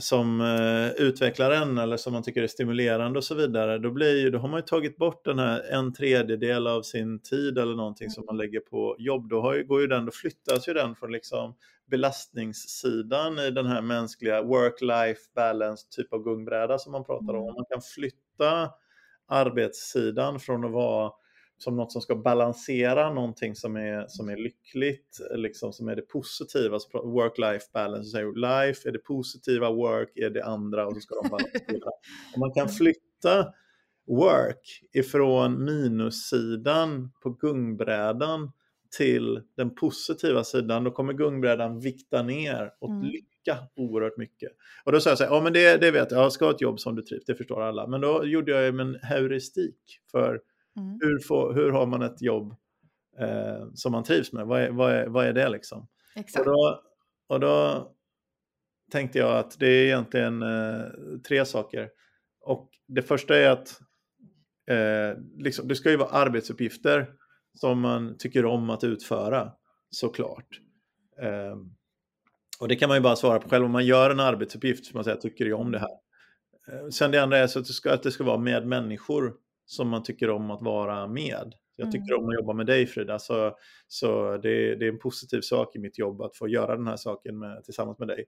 som 0.00 0.40
eh, 0.40 1.04
utvecklar 1.06 1.50
en 1.50 1.78
eller 1.78 1.96
som 1.96 2.12
man 2.12 2.22
tycker 2.22 2.42
är 2.42 2.46
stimulerande 2.46 3.18
och 3.18 3.24
så 3.24 3.34
vidare, 3.34 3.78
då, 3.78 3.90
blir, 3.90 4.30
då 4.30 4.38
har 4.38 4.48
man 4.48 4.58
ju 4.58 4.66
tagit 4.66 4.96
bort 4.96 5.24
den 5.24 5.38
här 5.38 5.62
en 5.70 5.92
tredjedel 5.92 6.66
av 6.66 6.82
sin 6.82 7.22
tid 7.22 7.58
eller 7.58 7.74
någonting 7.74 8.10
som 8.10 8.24
man 8.26 8.36
lägger 8.36 8.60
på 8.60 8.96
jobb. 8.98 9.28
Då 9.28 9.40
har 9.40 9.54
ju, 9.54 9.64
går 9.64 9.80
ju 9.80 9.86
den, 9.86 10.04
då 10.04 10.12
flyttas 10.12 10.68
ju 10.68 10.72
den 10.72 10.94
från 10.94 11.12
liksom 11.12 11.54
belastningssidan 11.90 13.38
i 13.38 13.50
den 13.50 13.66
här 13.66 13.82
mänskliga 13.82 14.42
work-life 14.42 15.34
balance 15.34 15.86
typ 15.90 16.12
av 16.12 16.22
gungbräda 16.22 16.78
som 16.78 16.92
man 16.92 17.04
pratar 17.04 17.34
om. 17.34 17.42
Mm. 17.42 17.54
Man 17.54 17.64
kan 17.70 17.80
flytta 17.94 18.70
arbetssidan 19.28 20.40
från 20.40 20.64
att 20.64 20.72
vara 20.72 21.12
som 21.64 21.76
något 21.76 21.92
som 21.92 22.02
ska 22.02 22.16
balansera 22.16 23.12
någonting 23.12 23.54
som 23.54 23.76
är, 23.76 24.04
som 24.08 24.28
är 24.28 24.36
lyckligt, 24.36 25.20
liksom 25.34 25.72
som 25.72 25.88
är 25.88 25.96
det 25.96 26.02
positiva. 26.02 26.78
Work-life 26.92 27.72
balance, 27.72 28.18
life 28.34 28.88
är 28.88 28.92
det 28.92 28.98
positiva, 28.98 29.70
work 29.70 30.12
är 30.14 30.30
det 30.30 30.44
andra 30.44 30.86
och 30.86 30.94
så 30.94 31.00
ska 31.00 31.14
de 31.22 31.28
balansera. 31.28 31.90
Och 32.34 32.38
man 32.38 32.52
kan 32.52 32.68
flytta 32.68 33.46
work 34.06 34.80
ifrån 34.92 35.64
minussidan 35.64 37.10
på 37.22 37.30
gungbrädan 37.30 38.52
till 38.96 39.42
den 39.56 39.74
positiva 39.74 40.44
sidan, 40.44 40.84
då 40.84 40.90
kommer 40.90 41.12
gungbrädan 41.12 41.80
vikta 41.80 42.22
ner 42.22 42.72
åt 42.80 42.90
mm. 42.90 43.02
lycka 43.02 43.58
oerhört 43.76 44.16
mycket. 44.16 44.52
Och 44.84 44.92
då 44.92 45.00
sa 45.00 45.10
jag 45.10 45.18
så 45.18 45.24
här, 45.24 45.30
ja 45.30 45.40
men 45.40 45.52
det, 45.52 45.76
det 45.76 45.90
vet 45.90 46.10
jag, 46.10 46.24
jag 46.24 46.32
ska 46.32 46.44
ha 46.44 46.52
ett 46.52 46.60
jobb 46.60 46.80
som 46.80 46.94
du 46.96 47.02
trivs, 47.02 47.24
det 47.24 47.34
förstår 47.34 47.62
alla. 47.62 47.86
Men 47.86 48.00
då 48.00 48.24
gjorde 48.24 48.52
jag 48.52 48.80
en 48.80 48.98
heuristik 49.02 49.78
för 50.10 50.40
Mm. 50.76 50.98
Hur, 51.00 51.18
får, 51.18 51.54
hur 51.54 51.70
har 51.70 51.86
man 51.86 52.02
ett 52.02 52.22
jobb 52.22 52.54
eh, 53.18 53.66
som 53.74 53.92
man 53.92 54.04
trivs 54.04 54.32
med? 54.32 54.46
Vad 54.46 54.62
är, 54.62 54.70
vad 54.70 54.92
är, 54.92 55.06
vad 55.06 55.26
är 55.26 55.32
det 55.32 55.48
liksom? 55.48 55.88
Exakt. 56.16 56.46
Och, 56.46 56.52
då, 56.52 56.82
och 57.28 57.40
då 57.40 57.88
tänkte 58.92 59.18
jag 59.18 59.38
att 59.38 59.58
det 59.58 59.66
är 59.66 59.84
egentligen 59.84 60.42
eh, 60.42 60.82
tre 61.28 61.44
saker. 61.44 61.90
Och 62.40 62.70
det 62.86 63.02
första 63.02 63.36
är 63.36 63.50
att 63.50 63.80
eh, 64.70 65.18
liksom, 65.36 65.68
det 65.68 65.76
ska 65.76 65.90
ju 65.90 65.96
vara 65.96 66.08
arbetsuppgifter 66.08 67.14
som 67.54 67.80
man 67.80 68.16
tycker 68.18 68.44
om 68.44 68.70
att 68.70 68.84
utföra, 68.84 69.52
såklart. 69.90 70.60
Eh, 71.22 71.56
och 72.60 72.68
det 72.68 72.76
kan 72.76 72.88
man 72.88 72.96
ju 72.96 73.02
bara 73.02 73.16
svara 73.16 73.38
på 73.38 73.48
själv. 73.48 73.64
Om 73.64 73.70
man 73.70 73.86
gör 73.86 74.10
en 74.10 74.20
arbetsuppgift 74.20 74.86
som 74.86 74.96
man 74.96 75.04
säger, 75.04 75.16
tycker 75.16 75.46
jag 75.46 75.60
om 75.60 75.72
det 75.72 75.78
här. 75.78 75.96
Eh, 76.68 76.88
sen 76.88 77.10
det 77.10 77.22
andra 77.22 77.38
är 77.38 77.46
så 77.46 77.58
att 77.58 77.66
det, 77.66 77.72
ska, 77.72 77.92
att 77.92 78.02
det 78.02 78.10
ska 78.10 78.24
vara 78.24 78.38
med 78.38 78.66
människor 78.66 79.34
som 79.66 79.88
man 79.88 80.02
tycker 80.02 80.30
om 80.30 80.50
att 80.50 80.62
vara 80.62 81.06
med. 81.06 81.54
Jag 81.76 81.92
tycker 81.92 82.12
mm. 82.12 82.24
om 82.24 82.28
att 82.28 82.34
jobba 82.34 82.52
med 82.52 82.66
dig 82.66 82.86
Frida, 82.86 83.18
så, 83.18 83.56
så 83.88 84.36
det, 84.36 84.74
det, 84.74 84.86
är 84.86 84.92
en 84.92 84.98
positiv 84.98 85.40
sak 85.40 85.76
i 85.76 85.78
mitt 85.78 85.98
jobb 85.98 86.22
att 86.22 86.36
få 86.36 86.48
göra 86.48 86.76
den 86.76 86.86
här 86.86 86.96
saken 86.96 87.38
med, 87.38 87.64
tillsammans 87.64 87.98
med 87.98 88.08
dig. 88.08 88.24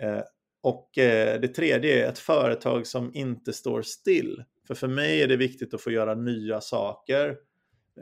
Eh, 0.00 0.22
och 0.62 0.98
eh, 0.98 1.40
det 1.40 1.48
tredje 1.48 2.04
är 2.04 2.08
ett 2.08 2.18
företag 2.18 2.86
som 2.86 3.10
inte 3.14 3.52
står 3.52 3.82
still. 3.82 4.44
För 4.66 4.74
för 4.74 4.88
mig 4.88 5.22
är 5.22 5.28
det 5.28 5.36
viktigt 5.36 5.74
att 5.74 5.80
få 5.80 5.90
göra 5.90 6.14
nya 6.14 6.60
saker 6.60 7.36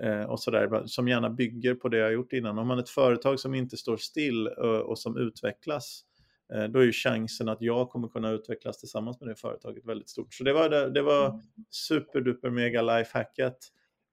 eh, 0.02 0.22
och 0.22 0.40
sådär, 0.40 0.86
som 0.86 1.08
gärna 1.08 1.30
bygger 1.30 1.74
på 1.74 1.88
det 1.88 1.98
jag 1.98 2.12
gjort 2.12 2.32
innan. 2.32 2.58
Om 2.58 2.66
man 2.66 2.78
är 2.78 2.82
ett 2.82 2.90
företag 2.90 3.40
som 3.40 3.54
inte 3.54 3.76
står 3.76 3.96
still 3.96 4.48
och, 4.48 4.74
eh, 4.74 4.80
och 4.80 4.98
som 4.98 5.16
utvecklas, 5.16 6.04
då 6.70 6.78
är 6.78 6.84
ju 6.84 6.92
chansen 6.92 7.48
att 7.48 7.62
jag 7.62 7.90
kommer 7.90 8.08
kunna 8.08 8.30
utvecklas 8.30 8.78
tillsammans 8.78 9.20
med 9.20 9.28
det 9.28 9.36
företaget 9.36 9.86
väldigt 9.86 10.08
stort. 10.08 10.34
Så 10.34 10.44
det 10.44 10.52
var, 10.52 10.90
det, 10.90 11.02
var 11.02 11.26
mm. 11.26 11.40
superduper 11.70 12.50
mega 12.50 12.82
lifehacket. 12.82 13.56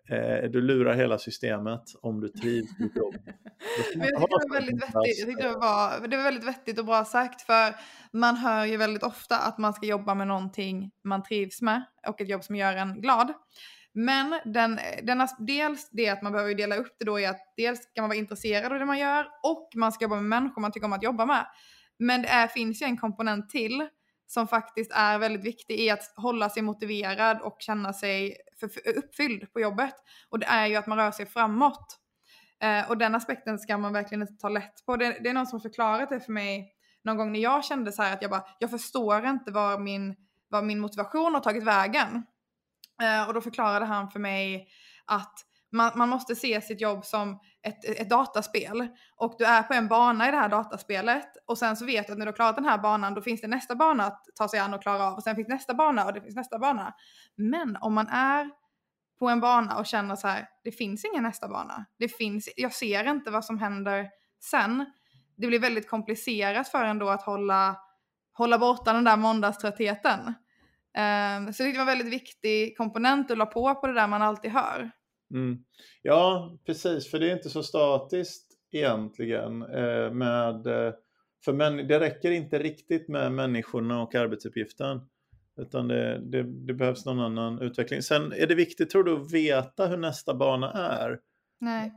Eh, 0.10 0.50
du 0.50 0.62
lurar 0.62 0.94
hela 0.94 1.20
systemet 1.20 1.84
om 2.01 2.22
du 2.22 2.27
trivs 2.27 2.80
i 2.80 2.84
ditt 2.84 2.96
jobb. 2.96 3.15
jag 3.96 4.08
det 4.08 4.20
var 4.20 4.54
väldigt 4.54 4.84
vettigt. 4.84 5.20
Jag 5.20 5.27
tyckte 5.27 5.48
det 5.48 5.54
var, 5.54 6.08
det 6.08 6.18
var 6.18 6.24
väldigt 6.24 6.48
vettigt 6.48 6.80
och 6.80 6.86
bra 6.86 7.06
sagt 7.06 7.42
för 7.42 7.75
man 8.13 8.36
hör 8.36 8.65
ju 8.65 8.77
väldigt 8.77 9.04
ofta 9.04 9.38
att 9.38 9.58
man 9.58 9.74
ska 9.74 9.86
jobba 9.86 10.15
med 10.15 10.27
någonting 10.27 10.92
man 11.04 11.24
trivs 11.24 11.62
med 11.62 11.84
och 12.08 12.22
ett 12.22 12.30
jobb 12.30 12.44
som 12.44 12.56
gör 12.56 12.75
en 12.75 13.01
glad. 13.01 13.34
Men 13.94 14.39
den, 14.46 14.80
denna, 15.04 15.27
dels 15.39 15.89
det 15.92 16.10
att 16.10 16.22
man 16.22 16.32
behöver 16.32 16.56
dela 16.56 16.75
upp 16.75 16.96
det 17.00 17.06
då 17.06 17.20
i 17.20 17.25
att 17.25 17.54
dels 17.58 17.80
ska 17.80 18.01
man 18.01 18.10
vara 18.10 18.18
intresserad 18.18 18.74
av 18.74 18.80
det 18.80 18.86
man 18.86 19.00
gör 19.00 19.27
och 19.44 19.70
man 19.75 19.92
ska 19.92 20.06
jobba 20.06 20.15
med 20.15 20.25
människor 20.25 20.62
man 20.62 20.72
tycker 20.72 20.88
om 20.88 20.94
att 20.94 21.04
jobba 21.04 21.25
med. 21.25 21.46
Men 22.00 22.22
det 22.22 22.28
är, 22.28 22.48
finns 22.48 22.82
ju 22.82 22.86
en 22.86 22.98
komponent 22.98 23.50
till 23.50 23.88
som 24.28 24.48
faktiskt 24.48 24.92
är 24.92 25.18
väldigt 25.18 25.44
viktig 25.44 25.80
i 25.80 25.90
att 25.90 26.14
hålla 26.16 26.50
sig 26.50 26.62
motiverad 26.62 27.42
och 27.42 27.58
känna 27.60 27.94
sig 27.94 28.36
för, 28.60 28.68
för 28.68 28.98
uppfylld 28.98 29.54
på 29.54 29.60
jobbet. 29.60 29.96
Och 30.30 30.40
det 30.40 30.46
är 30.46 30.68
ju 30.68 30.75
att 30.75 30.88
man 30.88 30.98
rör 30.98 31.12
sig 31.12 31.25
framåt. 31.25 32.00
Eh, 32.62 32.90
och 32.90 32.98
den 32.98 33.16
aspekten 33.16 33.60
ska 33.60 33.78
man 33.78 33.94
verkligen 33.94 34.22
inte 34.22 34.34
ta 34.34 34.50
lätt 34.50 34.86
på. 34.86 34.96
Det, 34.96 35.18
det 35.24 35.30
är 35.30 35.34
någon 35.34 35.48
som 35.48 35.62
förklarat 35.62 36.10
det 36.10 36.20
för 36.20 36.32
mig 36.32 36.72
någon 37.04 37.18
gång 37.18 37.32
när 37.32 37.40
jag 37.40 37.66
kände 37.66 37.92
så 37.92 38.04
här 38.04 38.14
att 38.14 38.22
jag 38.22 38.32
bara, 38.32 38.44
jag 38.60 38.70
förstår 38.70 39.25
inte 39.25 39.52
var 39.52 39.80
min, 39.80 40.16
var 40.48 40.62
min 40.62 40.80
motivation 40.80 41.34
har 41.34 41.42
tagit 41.42 41.64
vägen. 41.64 42.25
Eh, 43.02 43.28
och 43.28 43.34
då 43.34 43.42
förklarade 43.42 43.86
han 43.86 44.12
för 44.12 44.20
mig 44.20 44.68
att 45.06 45.34
man, 45.72 45.92
man 45.96 46.10
måste 46.10 46.36
se 46.36 46.62
sitt 46.62 46.82
jobb 46.82 47.06
som 47.06 47.40
ett, 47.64 47.86
ett 47.86 48.10
dataspel 48.10 48.88
och 49.16 49.36
du 49.38 49.46
är 49.46 49.64
på 49.64 49.74
en 49.74 49.88
bana 49.88 50.28
i 50.28 50.32
det 50.32 50.38
här 50.38 50.50
dataspelet 50.50 51.28
och 51.48 51.58
sen 51.58 51.78
så 51.78 51.86
vet 51.86 52.08
du 52.08 52.14
att 52.14 52.20
när 52.20 52.26
du 52.26 52.32
har 52.32 52.36
klarat 52.36 52.56
den 52.56 52.66
här 52.66 52.78
banan 52.78 53.14
då 53.14 53.22
finns 53.22 53.42
det 53.42 53.48
nästa 53.48 53.76
bana 53.76 54.04
att 54.04 54.26
ta 54.36 54.48
sig 54.48 54.60
an 54.60 54.74
och 54.74 54.82
klara 54.82 55.08
av 55.08 55.14
och 55.14 55.24
sen 55.24 55.36
finns 55.36 55.48
nästa 55.48 55.74
bana 55.74 56.06
och 56.06 56.14
det 56.14 56.22
finns 56.22 56.36
nästa 56.36 56.60
bana. 56.60 56.94
Men 57.36 57.78
om 57.82 57.94
man 57.94 58.08
är 58.08 58.50
på 59.20 59.30
en 59.30 59.40
bana 59.40 59.78
och 59.78 59.86
känner 59.86 60.16
så 60.16 60.28
här, 60.28 60.48
det 60.64 60.72
finns 60.72 61.06
ingen 61.06 61.24
nästa 61.24 61.48
bana. 61.48 61.86
Det 62.00 62.10
finns, 62.10 62.50
jag 62.56 62.74
ser 62.74 63.10
inte 63.10 63.32
vad 63.32 63.46
som 63.46 63.60
händer 63.60 64.10
sen. 64.44 64.86
Det 65.38 65.48
blir 65.48 65.60
väldigt 65.60 65.90
komplicerat 65.90 66.68
för 66.68 66.84
en 66.84 67.00
då 67.00 67.10
att 67.10 67.22
hålla, 67.22 67.78
hålla 68.34 68.58
borta 68.58 68.94
den 68.94 69.04
där 69.04 69.18
måndagströttheten. 69.18 70.20
Um, 70.98 71.54
så 71.54 71.64
det 71.64 71.72
var 71.72 71.80
en 71.80 71.86
väldigt 71.86 72.14
viktig 72.14 72.78
komponent 72.78 73.32
att 73.32 73.38
la 73.38 73.46
på 73.46 73.76
på 73.76 73.88
det 73.88 73.94
där 73.94 74.08
man 74.08 74.22
alltid 74.22 74.52
hör. 74.52 74.92
Mm. 75.36 75.58
Ja, 76.01 76.58
precis, 76.65 77.12
för 77.12 77.20
det 77.20 77.30
är 77.30 77.34
inte 77.34 77.50
så 77.50 77.63
statiskt 77.63 78.46
egentligen. 78.72 79.62
Eh, 79.62 80.12
med, 80.12 80.68
eh, 80.68 80.94
för 81.46 81.54
män, 81.54 81.88
det 81.88 82.00
räcker 82.00 82.32
inte 82.32 82.60
riktigt 82.60 83.08
med 83.08 83.32
människorna 83.32 84.01
och 84.01 84.15
arbetsuppgiften. 84.15 85.01
Utan 85.62 85.88
det, 85.88 86.20
det, 86.20 86.44
det, 86.44 86.74
behövs 86.74 87.06
någon 87.06 87.20
annan 87.20 87.62
utveckling. 87.62 88.01
Sen 88.01 88.34
är 88.34 88.48
det 88.48 88.56
viktigt, 88.56 88.89
tror 88.89 89.04
du, 89.04 89.13
att 89.13 89.32
veta 89.32 89.88
hur 89.88 89.98
nästa 89.98 90.34
bana 90.34 90.72
är. 90.72 91.20
Nej. 91.60 91.94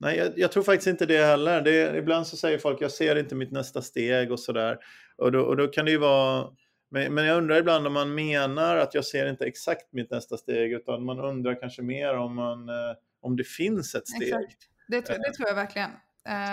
Nej, 0.00 0.18
jag, 0.18 0.38
jag, 0.38 0.52
tror 0.52 0.62
faktiskt 0.62 0.86
inte 0.86 1.06
det 1.06 1.24
heller. 1.24 1.62
Det, 1.62 1.98
ibland 1.98 2.26
så 2.26 2.36
säger 2.36 2.58
folk 2.58 2.82
jag 2.82 2.90
ser 2.90 3.16
inte 3.16 3.34
mitt 3.34 3.52
nästa 3.52 3.82
steg 3.82 4.32
och 4.32 4.40
sådär. 4.40 4.78
Och 5.16 5.32
då, 5.32 5.40
och 5.40 5.56
då 5.56 5.66
kan 5.66 5.84
det 5.84 5.90
ju 5.90 5.98
vara... 5.98 6.48
Men, 6.90 7.14
men 7.14 7.24
jag 7.24 7.38
undrar 7.38 7.56
ibland 7.56 7.86
om 7.86 7.92
man 7.92 8.14
menar 8.14 8.76
att 8.76 8.94
jag 8.94 9.04
ser 9.04 9.30
inte 9.30 9.44
exakt 9.44 9.92
mitt 9.92 10.10
nästa 10.10 10.36
steg 10.36 10.72
utan 10.72 11.04
man 11.04 11.20
undrar 11.20 11.60
kanske 11.60 11.82
mer 11.82 12.16
om, 12.16 12.34
man, 12.34 12.68
eh, 12.68 12.94
om 13.20 13.36
det 13.36 13.44
finns 13.44 13.94
ett 13.94 14.08
steg. 14.08 14.28
Exakt. 14.28 14.58
Det, 14.88 15.00
det 15.00 15.32
tror 15.32 15.48
jag 15.48 15.54
verkligen. 15.54 15.90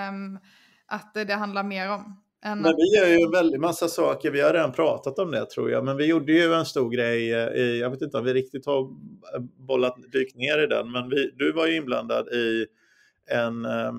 Um, 0.09 0.39
att 0.85 1.13
det, 1.13 1.23
det 1.23 1.33
handlar 1.33 1.63
mer 1.63 1.89
om. 1.89 2.21
Men 2.43 2.63
vi 2.63 2.97
gör 2.97 3.07
ju 3.07 3.25
en 3.25 3.31
väldig 3.31 3.59
massa 3.59 3.87
saker, 3.87 4.31
vi 4.31 4.41
har 4.41 4.53
redan 4.53 4.71
pratat 4.71 5.19
om 5.19 5.31
det 5.31 5.45
tror 5.45 5.71
jag, 5.71 5.85
men 5.85 5.97
vi 5.97 6.05
gjorde 6.05 6.31
ju 6.31 6.53
en 6.53 6.65
stor 6.65 6.89
grej, 6.89 7.33
eh, 7.33 7.47
i, 7.47 7.79
jag 7.79 7.89
vet 7.89 8.01
inte 8.01 8.17
om 8.17 8.23
vi 8.23 8.33
riktigt 8.33 8.65
har 8.65 8.89
bollat, 9.67 9.95
dykt 10.11 10.35
ner 10.35 10.63
i 10.63 10.67
den, 10.67 10.91
men 10.91 11.09
vi, 11.09 11.31
du 11.35 11.51
var 11.51 11.67
ju 11.67 11.75
inblandad 11.75 12.27
i 12.27 12.65
en, 13.29 13.65
eh, 13.65 13.93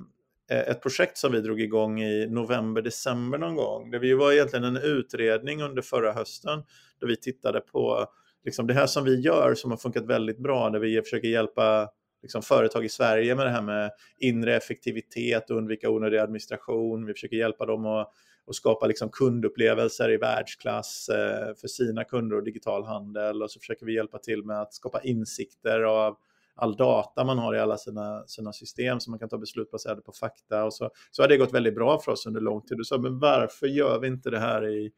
Eh, 0.52 0.70
ett 0.70 0.82
projekt 0.82 1.18
som 1.18 1.32
vi 1.32 1.40
drog 1.40 1.60
igång 1.60 2.02
i 2.02 2.26
november, 2.26 2.82
december 2.82 3.38
någon 3.38 3.56
gång. 3.56 3.90
Det 3.90 4.14
var 4.14 4.32
egentligen 4.32 4.64
en 4.64 4.76
utredning 4.76 5.62
under 5.62 5.82
förra 5.82 6.12
hösten 6.12 6.62
där 7.00 7.06
vi 7.06 7.16
tittade 7.16 7.60
på 7.60 8.06
liksom 8.44 8.66
det 8.66 8.74
här 8.74 8.86
som 8.86 9.04
vi 9.04 9.20
gör 9.20 9.54
som 9.54 9.70
har 9.70 9.78
funkat 9.78 10.06
väldigt 10.06 10.38
bra, 10.38 10.70
där 10.70 10.78
vi 10.78 11.02
försöker 11.02 11.28
hjälpa 11.28 11.88
liksom, 12.22 12.42
företag 12.42 12.84
i 12.84 12.88
Sverige 12.88 13.34
med 13.34 13.46
det 13.46 13.50
här 13.50 13.62
med 13.62 13.90
inre 14.18 14.56
effektivitet 14.56 15.50
och 15.50 15.56
undvika 15.56 15.90
onödig 15.90 16.18
administration. 16.18 17.06
Vi 17.06 17.12
försöker 17.12 17.36
hjälpa 17.36 17.66
dem 17.66 17.86
att, 17.86 18.12
och 18.46 18.56
skapa 18.56 18.86
liksom, 18.86 19.08
kundupplevelser 19.08 20.10
i 20.10 20.16
världsklass 20.16 21.08
eh, 21.08 21.54
för 21.60 21.68
sina 21.68 22.04
kunder 22.04 22.36
och 22.36 22.44
digital 22.44 22.84
handel 22.84 23.42
och 23.42 23.50
så 23.50 23.60
försöker 23.60 23.86
vi 23.86 23.94
hjälpa 23.94 24.18
till 24.18 24.44
med 24.44 24.60
att 24.60 24.74
skapa 24.74 25.00
insikter 25.02 25.82
av 25.82 26.16
all 26.54 26.76
data 26.76 27.24
man 27.24 27.38
har 27.38 27.54
i 27.54 27.58
alla 27.58 27.76
sina, 27.76 28.26
sina 28.26 28.52
system 28.52 29.00
så 29.00 29.10
man 29.10 29.18
kan 29.18 29.28
ta 29.28 29.38
beslut 29.38 29.70
baserade 29.70 30.02
på 30.02 30.12
fakta. 30.12 30.64
Och 30.64 30.74
så, 30.74 30.90
så 31.10 31.22
har 31.22 31.28
det 31.28 31.36
gått 31.36 31.54
väldigt 31.54 31.74
bra 31.74 31.98
för 31.98 32.12
oss 32.12 32.26
under 32.26 32.40
lång 32.40 32.62
tid. 32.62 32.78
Du 32.78 32.84
sa, 32.84 32.98
men 32.98 33.18
varför 33.18 33.66
gör 33.66 34.00
vi 34.00 34.06
inte 34.06 34.30
det 34.30 34.38
här 34.38 34.68
i, 34.68 34.92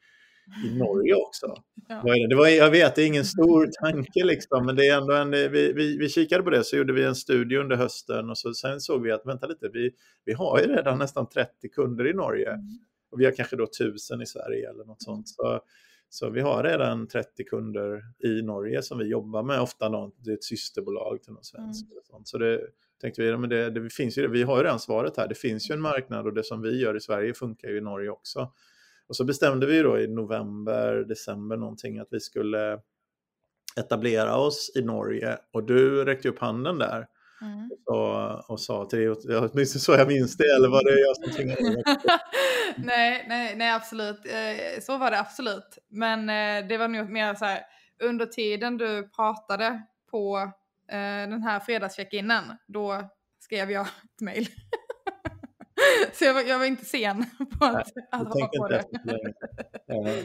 i 0.66 0.78
Norge 0.78 1.14
också? 1.14 1.54
Ja. 1.88 2.02
Det 2.28 2.36
var, 2.36 2.48
jag 2.48 2.70
vet, 2.70 2.94
det 2.94 3.02
är 3.02 3.06
ingen 3.06 3.24
stor 3.24 3.68
tanke 3.82 4.24
liksom, 4.24 4.66
men 4.66 4.76
det 4.76 4.86
är 4.86 4.96
ändå 4.96 5.14
en, 5.14 5.30
vi, 5.30 5.72
vi, 5.72 5.98
vi 5.98 6.08
kikade 6.08 6.42
på 6.42 6.50
det, 6.50 6.64
så 6.64 6.76
gjorde 6.76 6.92
vi 6.92 7.04
en 7.04 7.14
studie 7.14 7.56
under 7.56 7.76
hösten 7.76 8.30
och 8.30 8.38
så, 8.38 8.54
sen 8.54 8.80
såg 8.80 9.02
vi 9.02 9.12
att, 9.12 9.26
vänta 9.26 9.46
lite, 9.46 9.68
vi, 9.72 9.90
vi 10.24 10.32
har 10.32 10.60
ju 10.60 10.66
redan 10.66 10.98
nästan 10.98 11.28
30 11.28 11.68
kunder 11.68 12.06
i 12.06 12.12
Norge. 12.12 12.48
Mm. 12.48 12.78
Och 13.10 13.20
vi 13.20 13.24
har 13.24 13.32
kanske 13.32 13.56
då 13.56 13.64
1000 13.64 14.22
i 14.22 14.26
Sverige 14.26 14.70
eller 14.70 14.84
något 14.84 15.02
sånt. 15.02 15.28
Så, 15.28 15.60
så 16.14 16.30
vi 16.30 16.40
har 16.40 16.62
redan 16.62 17.08
30 17.08 17.44
kunder 17.44 18.02
i 18.24 18.42
Norge 18.42 18.82
som 18.82 18.98
vi 18.98 19.04
jobbar 19.04 19.42
med, 19.42 19.60
ofta 19.60 19.88
någon, 19.88 20.12
det 20.16 20.30
är 20.30 20.34
ett 20.34 20.44
systerbolag 20.44 21.22
till 21.22 21.32
någon 21.32 21.44
svensk. 21.44 21.84
Mm. 21.84 22.02
sånt. 22.04 22.28
Så 22.28 22.38
det 22.38 22.60
tänkte 23.00 23.22
vi, 23.22 23.36
men 23.36 23.50
det, 23.50 23.70
det, 23.70 23.90
finns 23.90 24.18
ju, 24.18 24.28
vi 24.28 24.42
har 24.42 24.56
ju 24.56 24.62
redan 24.62 24.80
svaret 24.80 25.16
här, 25.16 25.28
det 25.28 25.34
finns 25.34 25.70
ju 25.70 25.72
en 25.72 25.80
marknad 25.80 26.26
och 26.26 26.34
det 26.34 26.44
som 26.44 26.62
vi 26.62 26.80
gör 26.80 26.96
i 26.96 27.00
Sverige 27.00 27.34
funkar 27.34 27.68
ju 27.68 27.78
i 27.78 27.80
Norge 27.80 28.10
också. 28.10 28.52
Och 29.06 29.16
så 29.16 29.24
bestämde 29.24 29.66
vi 29.66 29.82
då 29.82 29.98
i 29.98 30.08
november, 30.08 31.04
december 31.08 31.56
någonting 31.56 31.98
att 31.98 32.08
vi 32.10 32.20
skulle 32.20 32.80
etablera 33.76 34.36
oss 34.36 34.72
i 34.76 34.82
Norge 34.82 35.38
och 35.52 35.64
du 35.64 36.04
räckte 36.04 36.28
upp 36.28 36.38
handen 36.38 36.78
där. 36.78 37.06
Mm. 37.42 37.70
Och, 37.86 38.50
och 38.50 38.60
sa 38.60 38.84
till 38.84 38.98
dig, 38.98 39.08
åtminstone 39.38 39.80
så 39.80 39.92
jag 39.92 40.08
minns 40.08 40.36
det, 40.36 40.54
eller 40.56 40.68
var 40.68 40.84
det 40.84 41.00
jag 41.00 41.16
som 41.16 41.30
tvingade 41.36 41.82
nej, 42.76 43.24
nej, 43.28 43.56
nej, 43.56 43.72
absolut. 43.72 44.20
Eh, 44.26 44.80
så 44.82 44.98
var 44.98 45.10
det 45.10 45.20
absolut. 45.20 45.78
Men 45.88 46.20
eh, 46.20 46.68
det 46.68 46.78
var 46.78 46.88
nog 46.88 47.10
mer 47.10 47.34
så 47.34 47.44
här, 47.44 47.60
under 48.02 48.26
tiden 48.26 48.78
du 48.78 49.08
pratade 49.08 49.82
på 50.10 50.38
eh, 50.90 51.30
den 51.30 51.42
här 51.42 51.60
fredagscheck-inen, 51.60 52.44
då 52.66 53.02
skrev 53.40 53.70
jag 53.70 53.86
ett 53.86 54.20
mejl. 54.20 54.48
Så 56.12 56.24
jag 56.24 56.34
var, 56.34 56.42
jag 56.42 56.58
var, 56.58 56.66
inte 56.66 56.84
sen 56.84 57.24
på 57.58 57.64
att, 57.64 57.92
Nej, 57.94 58.06
att 58.10 58.28
hoppa 58.28 58.48
på 58.58 58.68
det. 58.68 58.84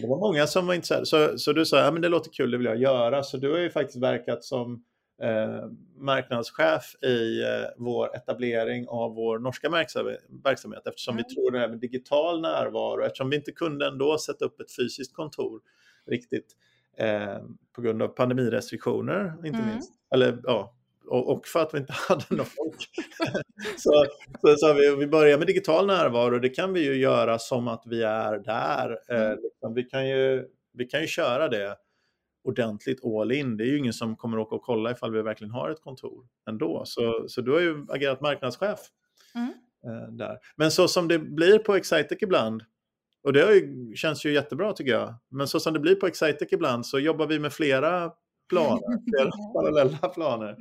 det 0.01 0.07
var 0.07 0.19
många 0.19 0.47
som 0.47 0.67
var 0.67 0.73
intresserade. 0.73 1.05
Så, 1.05 1.37
så 1.37 1.53
du 1.53 1.65
sa, 1.65 1.79
ja 1.79 1.91
men 1.91 2.01
det 2.01 2.09
låter 2.09 2.31
kul, 2.31 2.51
det 2.51 2.57
vill 2.57 2.65
jag 2.65 2.77
göra. 2.77 3.23
Så 3.23 3.37
du 3.37 3.51
har 3.51 3.57
ju 3.57 3.69
faktiskt 3.69 4.03
verkat 4.03 4.43
som 4.43 4.83
marknadschef 5.97 6.95
i 7.03 7.41
eh, 7.41 7.69
vår 7.77 8.15
etablering 8.15 8.87
av 8.87 9.15
vår 9.15 9.39
norska 9.39 9.69
verksamhet 10.43 10.87
eftersom 10.87 11.13
mm. 11.13 11.25
vi 11.27 11.35
tror 11.35 11.51
det 11.51 11.59
här 11.59 11.67
med 11.67 11.79
digital 11.79 12.41
närvaro, 12.41 13.05
eftersom 13.05 13.29
vi 13.29 13.35
inte 13.35 13.51
kunde 13.51 13.87
ändå 13.87 14.17
sätta 14.17 14.45
upp 14.45 14.59
ett 14.59 14.75
fysiskt 14.75 15.15
kontor 15.15 15.61
riktigt 16.07 16.55
eh, 16.97 17.37
på 17.75 17.81
grund 17.81 18.01
av 18.01 18.07
pandemirestriktioner, 18.07 19.33
inte 19.45 19.59
mm. 19.59 19.69
minst. 19.69 19.93
Eller 20.13 20.39
ja, 20.43 20.75
och, 21.07 21.47
för 21.47 21.59
att 21.59 21.73
vi 21.73 21.77
inte 21.77 21.93
hade 22.09 22.25
någon 22.29 22.45
folk. 22.45 22.89
så, 23.77 24.05
så, 24.41 24.55
så 24.57 24.73
vi, 24.73 24.95
vi 24.95 25.07
börjar 25.07 25.37
med 25.37 25.47
digital 25.47 25.87
närvaro, 25.87 26.39
det 26.39 26.49
kan 26.49 26.73
vi 26.73 26.83
ju 26.83 26.95
göra 26.95 27.39
som 27.39 27.67
att 27.67 27.83
vi 27.85 28.03
är 28.03 28.39
där. 28.39 28.99
Eh, 29.09 29.21
mm. 29.21 29.39
liksom, 29.43 29.73
vi, 29.73 29.83
kan 29.83 30.09
ju, 30.09 30.45
vi 30.73 30.85
kan 30.85 31.01
ju 31.01 31.07
köra 31.07 31.47
det 31.47 31.75
ordentligt 32.43 33.05
all 33.05 33.31
in. 33.31 33.57
Det 33.57 33.63
är 33.63 33.67
ju 33.67 33.77
ingen 33.77 33.93
som 33.93 34.15
kommer 34.15 34.39
åka 34.39 34.55
och 34.55 34.61
kolla 34.61 34.91
ifall 34.91 35.13
vi 35.13 35.21
verkligen 35.21 35.51
har 35.51 35.69
ett 35.69 35.81
kontor 35.81 36.27
ändå. 36.49 36.83
Så, 36.85 37.25
så 37.27 37.41
du 37.41 37.51
har 37.51 37.59
ju 37.59 37.85
agerat 37.89 38.21
marknadschef 38.21 38.79
mm. 39.35 39.53
eh, 39.85 40.11
där. 40.11 40.37
Men 40.55 40.71
så 40.71 40.87
som 40.87 41.07
det 41.07 41.19
blir 41.19 41.59
på 41.59 41.75
Excitec 41.75 42.17
ibland, 42.21 42.63
och 43.23 43.33
det 43.33 43.55
ju, 43.55 43.95
känns 43.95 44.25
ju 44.25 44.33
jättebra 44.33 44.73
tycker 44.73 44.91
jag, 44.91 45.15
men 45.29 45.47
så 45.47 45.59
som 45.59 45.73
det 45.73 45.79
blir 45.79 45.95
på 45.95 46.07
Excitec 46.07 46.53
ibland 46.53 46.85
så 46.85 46.99
jobbar 46.99 47.27
vi 47.27 47.39
med 47.39 47.53
flera 47.53 48.11
planer, 48.49 49.11
flera 49.11 49.31
parallella 49.53 50.09
planer. 50.09 50.55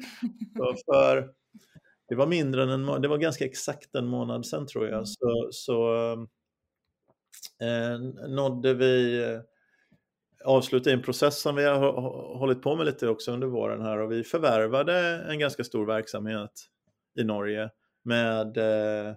Så 0.56 0.74
för, 0.92 1.30
det 2.08 2.14
var 2.14 2.26
mindre 2.26 2.62
än 2.62 2.68
en 2.70 3.02
det 3.02 3.08
var 3.08 3.18
ganska 3.18 3.44
exakt 3.44 3.94
en 3.94 4.06
månad 4.06 4.46
sedan 4.46 4.66
tror 4.66 4.84
jag, 4.84 4.94
mm. 4.94 5.06
så, 5.06 5.48
så 5.50 6.12
eh, 7.62 7.98
nådde 8.28 8.74
vi 8.74 9.22
avsluta 10.48 10.92
en 10.92 11.02
process 11.02 11.40
som 11.40 11.56
vi 11.56 11.64
har 11.64 11.92
hållit 12.38 12.62
på 12.62 12.76
med 12.76 12.86
lite 12.86 13.08
också 13.08 13.32
under 13.32 13.46
våren 13.46 13.82
här 13.82 13.98
och 13.98 14.12
vi 14.12 14.24
förvärvade 14.24 15.24
en 15.28 15.38
ganska 15.38 15.64
stor 15.64 15.86
verksamhet 15.86 16.50
i 17.18 17.24
Norge 17.24 17.70
med 18.02 18.56
eh, 18.56 19.14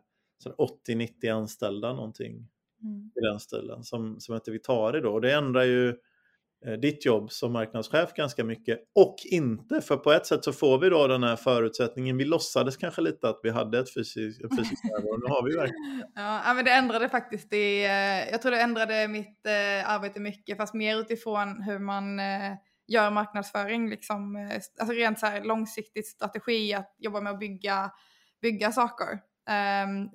80-90 0.87 1.33
anställda 1.33 1.93
någonting 1.93 2.47
mm. 2.83 3.11
i 3.15 3.19
den 3.19 3.39
stilen 3.39 3.83
som, 3.83 4.19
som 4.19 4.33
heter 4.35 4.51
Vitari 4.51 5.01
då. 5.01 5.13
Och 5.13 5.21
det 5.21 5.33
ändrar 5.33 5.63
ju 5.63 5.97
Eh, 6.65 6.73
ditt 6.73 7.05
jobb 7.05 7.31
som 7.31 7.53
marknadschef 7.53 8.13
ganska 8.13 8.43
mycket 8.43 8.79
och 8.95 9.15
inte. 9.25 9.81
För 9.81 9.97
på 9.97 10.11
ett 10.11 10.25
sätt 10.25 10.43
så 10.43 10.53
får 10.53 10.79
vi 10.79 10.89
då 10.89 11.07
den 11.07 11.23
här 11.23 11.35
förutsättningen. 11.35 12.17
Vi 12.17 12.25
låtsades 12.25 12.77
kanske 12.77 13.01
lite 13.01 13.29
att 13.29 13.39
vi 13.43 13.49
hade 13.49 13.79
ett 13.79 13.93
fysiskt, 13.93 14.41
fysisk 14.57 14.83
närvaro. 14.83 15.17
Nu 15.17 15.33
har 15.33 15.43
vi 15.43 15.55
verkligen. 15.55 16.03
Ja, 16.15 16.53
men 16.53 16.65
det 16.65 16.71
ändrade 16.71 17.09
faktiskt 17.09 17.53
i, 17.53 17.83
eh, 17.83 18.29
jag 18.31 18.41
tror 18.41 18.51
det 18.51 18.61
ändrade 18.61 19.07
mitt 19.07 19.45
eh, 19.45 19.89
arbete 19.89 20.19
mycket, 20.19 20.57
fast 20.57 20.73
mer 20.73 20.97
utifrån 20.97 21.61
hur 21.61 21.79
man 21.79 22.19
gör 22.87 23.11
marknadsföring, 23.11 23.89
liksom, 23.89 24.49
alltså 24.79 24.95
rent 24.95 25.19
så 25.19 25.25
här 25.25 25.43
långsiktig 25.43 26.05
strategi 26.05 26.73
att 26.73 26.95
jobba 26.99 27.21
med 27.21 27.33
att 27.33 27.39
bygga, 27.39 27.91
bygga 28.41 28.71
saker. 28.71 29.19
Ehm, 29.49 30.09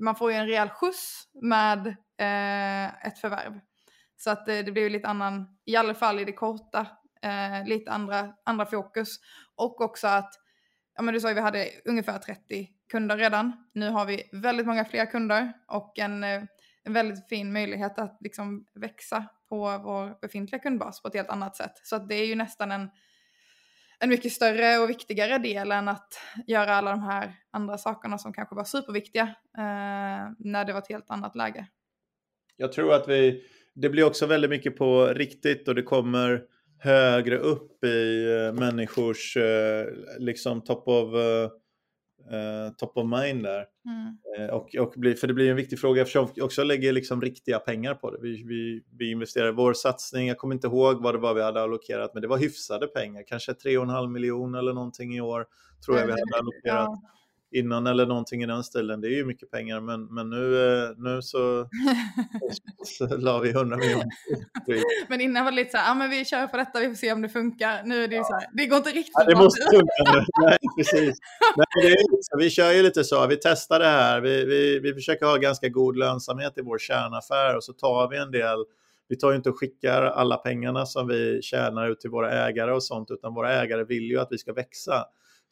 man 0.00 0.16
får 0.16 0.32
ju 0.32 0.36
en 0.36 0.46
rejäl 0.46 0.68
skjuts 0.68 1.24
med 1.42 1.96
ett 3.04 3.18
förvärv. 3.18 3.60
Så 4.22 4.30
att 4.30 4.46
det, 4.46 4.62
det 4.62 4.72
blir 4.72 4.90
lite 4.90 5.08
annan, 5.08 5.58
i 5.64 5.76
alla 5.76 5.94
fall 5.94 6.20
i 6.20 6.24
det 6.24 6.32
korta, 6.32 6.86
eh, 7.22 7.68
lite 7.68 7.90
andra, 7.90 8.34
andra 8.44 8.66
fokus. 8.66 9.18
Och 9.56 9.80
också 9.80 10.06
att, 10.06 10.34
ja 10.96 11.02
men 11.02 11.14
du 11.14 11.20
sa 11.20 11.28
ju 11.28 11.34
vi 11.34 11.40
hade 11.40 11.68
ungefär 11.84 12.18
30 12.18 12.68
kunder 12.90 13.16
redan. 13.16 13.52
Nu 13.74 13.90
har 13.90 14.06
vi 14.06 14.22
väldigt 14.32 14.66
många 14.66 14.84
fler 14.84 15.06
kunder 15.06 15.52
och 15.68 15.98
en, 15.98 16.24
eh, 16.24 16.42
en 16.84 16.92
väldigt 16.92 17.28
fin 17.28 17.52
möjlighet 17.52 17.98
att 17.98 18.18
liksom 18.20 18.66
växa 18.74 19.26
på 19.48 19.78
vår 19.78 20.20
befintliga 20.20 20.62
kundbas 20.62 21.02
på 21.02 21.08
ett 21.08 21.14
helt 21.14 21.30
annat 21.30 21.56
sätt. 21.56 21.80
Så 21.82 21.96
att 21.96 22.08
det 22.08 22.14
är 22.14 22.26
ju 22.26 22.34
nästan 22.34 22.72
en, 22.72 22.90
en 23.98 24.08
mycket 24.08 24.32
större 24.32 24.78
och 24.78 24.90
viktigare 24.90 25.38
del 25.38 25.72
än 25.72 25.88
att 25.88 26.20
göra 26.46 26.76
alla 26.76 26.90
de 26.90 27.02
här 27.02 27.34
andra 27.50 27.78
sakerna 27.78 28.18
som 28.18 28.32
kanske 28.32 28.54
var 28.54 28.64
superviktiga 28.64 29.22
eh, 29.58 30.30
när 30.38 30.64
det 30.64 30.72
var 30.72 30.80
ett 30.80 30.88
helt 30.88 31.10
annat 31.10 31.36
läge. 31.36 31.66
Jag 32.56 32.72
tror 32.72 32.94
att 32.94 33.08
vi 33.08 33.44
det 33.74 33.88
blir 33.88 34.04
också 34.04 34.26
väldigt 34.26 34.50
mycket 34.50 34.76
på 34.76 35.06
riktigt 35.06 35.68
och 35.68 35.74
det 35.74 35.82
kommer 35.82 36.42
högre 36.78 37.38
upp 37.38 37.84
i 37.84 38.26
uh, 38.26 38.52
människors 38.52 39.36
uh, 39.36 39.84
liksom 40.18 40.60
top 40.60 40.88
of, 40.88 41.14
uh, 41.14 41.48
top 42.78 42.96
of 42.96 43.20
mind 43.20 43.42
där. 43.42 43.66
Mm. 43.86 44.50
och, 44.50 44.74
och 44.74 44.94
bli, 44.96 45.14
för 45.14 45.26
det 45.26 45.34
blir 45.34 45.50
en 45.50 45.56
viktig 45.56 45.80
fråga 45.80 46.02
eftersom 46.02 46.28
vi 46.34 46.42
också 46.42 46.64
lägger 46.64 46.92
liksom 46.92 47.22
riktiga 47.22 47.58
pengar 47.58 47.94
på 47.94 48.10
det. 48.10 48.18
Vi, 48.22 48.44
vi, 48.44 48.84
vi 48.98 49.10
investerar 49.10 49.52
vår 49.52 49.72
satsning, 49.72 50.28
jag 50.28 50.38
kommer 50.38 50.54
inte 50.54 50.66
ihåg 50.66 51.02
vad 51.02 51.14
det 51.14 51.18
var 51.18 51.34
vi 51.34 51.42
hade 51.42 51.62
allokerat, 51.62 52.14
men 52.14 52.22
det 52.22 52.28
var 52.28 52.38
hyfsade 52.38 52.86
pengar, 52.86 53.22
kanske 53.26 53.52
3,5 53.52 54.08
miljoner 54.08 54.58
eller 54.58 54.72
någonting 54.72 55.16
i 55.16 55.20
år 55.20 55.46
tror 55.86 55.98
jag 55.98 56.06
vi 56.06 56.12
hade 56.12 56.38
allokerat. 56.38 56.88
Ja. 57.02 57.02
Innan 57.52 57.86
eller 57.86 58.06
någonting 58.06 58.42
i 58.42 58.46
den 58.46 58.64
stilen. 58.64 59.00
Det 59.00 59.08
är 59.08 59.16
ju 59.16 59.24
mycket 59.24 59.50
pengar 59.50 59.80
men, 59.80 60.04
men 60.04 60.30
nu, 60.30 60.74
eh, 60.74 60.90
nu 60.96 61.22
så, 61.22 61.68
så 62.84 63.16
la 63.16 63.38
vi 63.38 63.50
100 63.50 63.76
miljoner. 63.76 64.06
men 65.08 65.20
innan 65.20 65.44
var 65.44 65.52
det 65.52 65.56
lite 65.56 65.70
så 65.70 65.76
här, 65.76 65.88
ja 65.88 65.94
men 65.94 66.10
vi 66.10 66.24
kör 66.24 66.46
på 66.46 66.56
detta, 66.56 66.80
vi 66.80 66.88
får 66.88 66.94
se 66.94 67.12
om 67.12 67.22
det 67.22 67.28
funkar. 67.28 67.82
Nu 67.84 68.04
är 68.04 68.08
det 68.08 68.16
ju 68.16 68.24
så 68.24 68.32
här, 68.32 68.46
det 68.52 68.66
går 68.66 68.78
inte 68.78 68.90
riktigt 68.90 69.12
ja, 69.14 69.24
det 69.24 69.36
måste 69.36 69.62
funka 69.70 70.12
nu. 70.12 70.24
Nej, 70.46 70.58
precis. 70.78 71.18
Nej, 71.56 71.92
är 71.92 72.38
vi 72.38 72.50
kör 72.50 72.72
ju 72.72 72.82
lite 72.82 73.04
så, 73.04 73.26
vi 73.26 73.36
testar 73.36 73.78
det 73.78 73.86
här, 73.86 74.20
vi, 74.20 74.44
vi, 74.44 74.78
vi 74.78 74.94
försöker 74.94 75.26
ha 75.26 75.36
ganska 75.36 75.68
god 75.68 75.96
lönsamhet 75.96 76.52
i 76.58 76.62
vår 76.62 76.78
kärnaffär 76.78 77.56
och 77.56 77.64
så 77.64 77.72
tar 77.72 78.08
vi 78.08 78.16
en 78.16 78.30
del 78.30 78.64
vi 79.12 79.16
tar 79.16 79.30
ju 79.30 79.36
inte 79.36 79.50
och 79.50 79.58
skickar 79.58 80.02
alla 80.02 80.36
pengarna 80.36 80.86
som 80.86 81.08
vi 81.08 81.42
tjänar 81.42 81.90
ut 81.90 82.00
till 82.00 82.10
våra 82.10 82.30
ägare 82.30 82.72
och 82.72 82.84
sånt, 82.84 83.10
utan 83.10 83.34
våra 83.34 83.52
ägare 83.52 83.84
vill 83.84 84.02
ju 84.02 84.20
att 84.20 84.28
vi 84.30 84.38
ska 84.38 84.52
växa. 84.52 85.04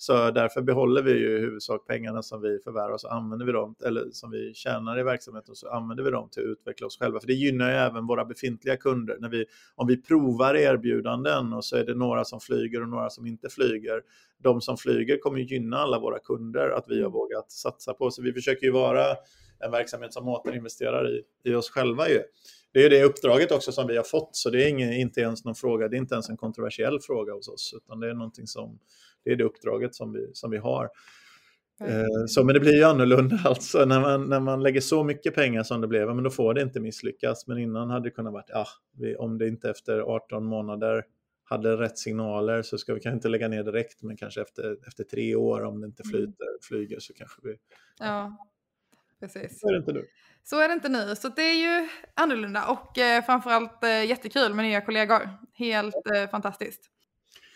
Så 0.03 0.31
därför 0.31 0.63
behåller 0.63 1.03
vi 1.03 1.13
ju 1.13 1.37
i 1.37 1.41
huvudsak 1.41 1.87
pengarna 1.87 2.23
som 2.23 2.43
vi 2.43 2.59
förvärvar 2.65 2.91
och 2.91 3.01
så 3.01 3.09
använder 3.09 3.47
vi 3.47 3.53
dem, 3.53 3.75
eller 3.87 4.11
som 4.13 4.31
vi 4.31 4.55
tjänar 4.55 5.01
i 5.01 5.03
verksamheten, 5.03 5.55
så 5.55 5.69
använder 5.69 6.05
vi 6.05 6.11
dem 6.11 6.29
till 6.29 6.43
att 6.43 6.47
utveckla 6.47 6.87
oss 6.87 6.99
själva. 6.99 7.21
För 7.21 7.27
det 7.27 7.33
gynnar 7.33 7.71
ju 7.71 7.77
även 7.77 8.07
våra 8.07 8.25
befintliga 8.25 8.77
kunder. 8.77 9.17
När 9.21 9.29
vi, 9.29 9.45
om 9.75 9.87
vi 9.87 10.03
provar 10.03 10.55
erbjudanden 10.55 11.53
och 11.53 11.65
så 11.65 11.77
är 11.77 11.85
det 11.85 11.95
några 11.95 12.25
som 12.25 12.41
flyger 12.41 12.83
och 12.83 12.89
några 12.89 13.11
som 13.11 13.27
inte 13.27 13.49
flyger. 13.49 14.03
De 14.43 14.61
som 14.61 14.77
flyger 14.77 15.19
kommer 15.19 15.39
gynna 15.39 15.79
alla 15.79 15.99
våra 15.99 16.19
kunder 16.19 16.71
att 16.71 16.85
vi 16.89 17.03
har 17.03 17.11
vågat 17.11 17.53
satsa 17.53 17.95
på. 17.95 18.11
Så 18.11 18.23
vi 18.23 18.33
försöker 18.33 18.67
ju 18.67 18.73
vara 18.73 19.05
en 19.59 19.71
verksamhet 19.71 20.13
som 20.13 20.29
återinvesterar 20.29 21.11
i, 21.11 21.23
i 21.45 21.55
oss 21.55 21.71
själva. 21.71 22.09
Ju 22.09 22.23
det 22.73 22.85
är 22.85 22.91
det 22.91 23.05
uppdraget 23.05 23.53
också 23.53 23.73
som 23.73 23.87
vi 23.87 23.97
har 23.97 24.05
fått, 24.05 24.37
så 24.37 24.51
det 24.51 24.65
är 24.65 24.69
ingen, 24.69 24.93
inte 24.93 25.21
ens 25.21 25.45
någon 25.45 25.55
fråga, 25.55 25.89
det 25.89 25.97
är 25.97 25.99
inte 25.99 26.15
ens 26.15 26.29
en 26.29 26.37
kontroversiell 26.37 27.01
fråga 27.01 27.33
hos 27.33 27.49
oss, 27.49 27.75
utan 27.77 28.01
det 28.01 28.11
är 28.11 28.15
någonting 28.15 28.47
som, 28.47 28.79
det 29.25 29.31
är 29.31 29.37
det 29.37 29.45
uppdraget 29.45 29.95
som 29.95 30.13
vi, 30.13 30.31
som 30.33 30.51
vi 30.51 30.59
har. 30.59 30.89
Mm. 31.81 32.29
Så, 32.29 32.45
men 32.45 32.55
det 32.55 32.61
blir 32.61 32.77
ju 32.77 32.85
annorlunda 32.85 33.39
alltså 33.45 33.85
när 33.85 34.01
man, 34.01 34.29
när 34.29 34.41
man 34.41 34.63
lägger 34.63 34.81
så 34.81 35.05
mycket 35.05 35.35
pengar 35.35 35.63
som 35.63 35.81
det 35.81 35.89
blev, 35.89 36.15
men 36.15 36.25
då 36.25 36.31
får 36.31 36.55
det 36.55 36.63
inte 36.63 36.81
misslyckas. 36.81 37.47
Men 37.47 37.59
innan 37.59 37.91
hade 37.91 38.09
det 38.09 38.11
kunnat 38.11 38.33
vara, 38.33 38.67
vi, 38.99 39.17
om 39.17 39.39
det 39.39 39.49
inte 39.49 39.71
efter 39.71 40.01
18 40.01 40.45
månader 40.45 41.05
hade 41.45 41.77
rätt 41.77 41.99
signaler 41.99 42.63
så 42.63 42.79
ska 42.79 42.95
vi 42.95 43.01
kanske 43.01 43.15
inte 43.15 43.29
lägga 43.29 43.49
ner 43.49 43.65
direkt, 43.65 44.03
men 44.03 44.17
kanske 44.17 44.41
efter, 44.41 44.77
efter 44.87 45.05
tre 45.05 45.35
år 45.35 45.65
om 45.65 45.81
det 45.81 45.87
inte 45.87 46.03
mm. 46.03 46.11
flyter, 46.11 46.47
flyger 46.63 47.01
så 47.01 47.13
kanske 47.15 47.41
vi... 47.43 47.57
Ja, 47.99 48.37
precis. 49.21 49.61
Så 49.61 49.69
är 49.69 49.73
det 49.73 49.79
inte 49.79 49.93
nu. 49.93 50.05
Så 50.45 50.61
är 50.61 50.69
det 50.69 50.75
inte 50.75 50.89
nu, 50.89 51.17
så 51.17 51.29
det 51.29 51.43
är 51.43 51.81
ju 51.81 51.89
annorlunda 52.15 52.69
och 52.69 52.99
eh, 52.99 53.25
framförallt 53.25 53.85
eh, 53.85 54.05
jättekul 54.05 54.55
med 54.55 54.65
nya 54.65 54.81
kollegor. 54.81 55.29
Helt 55.55 55.95
eh, 56.15 56.31
fantastiskt. 56.31 56.91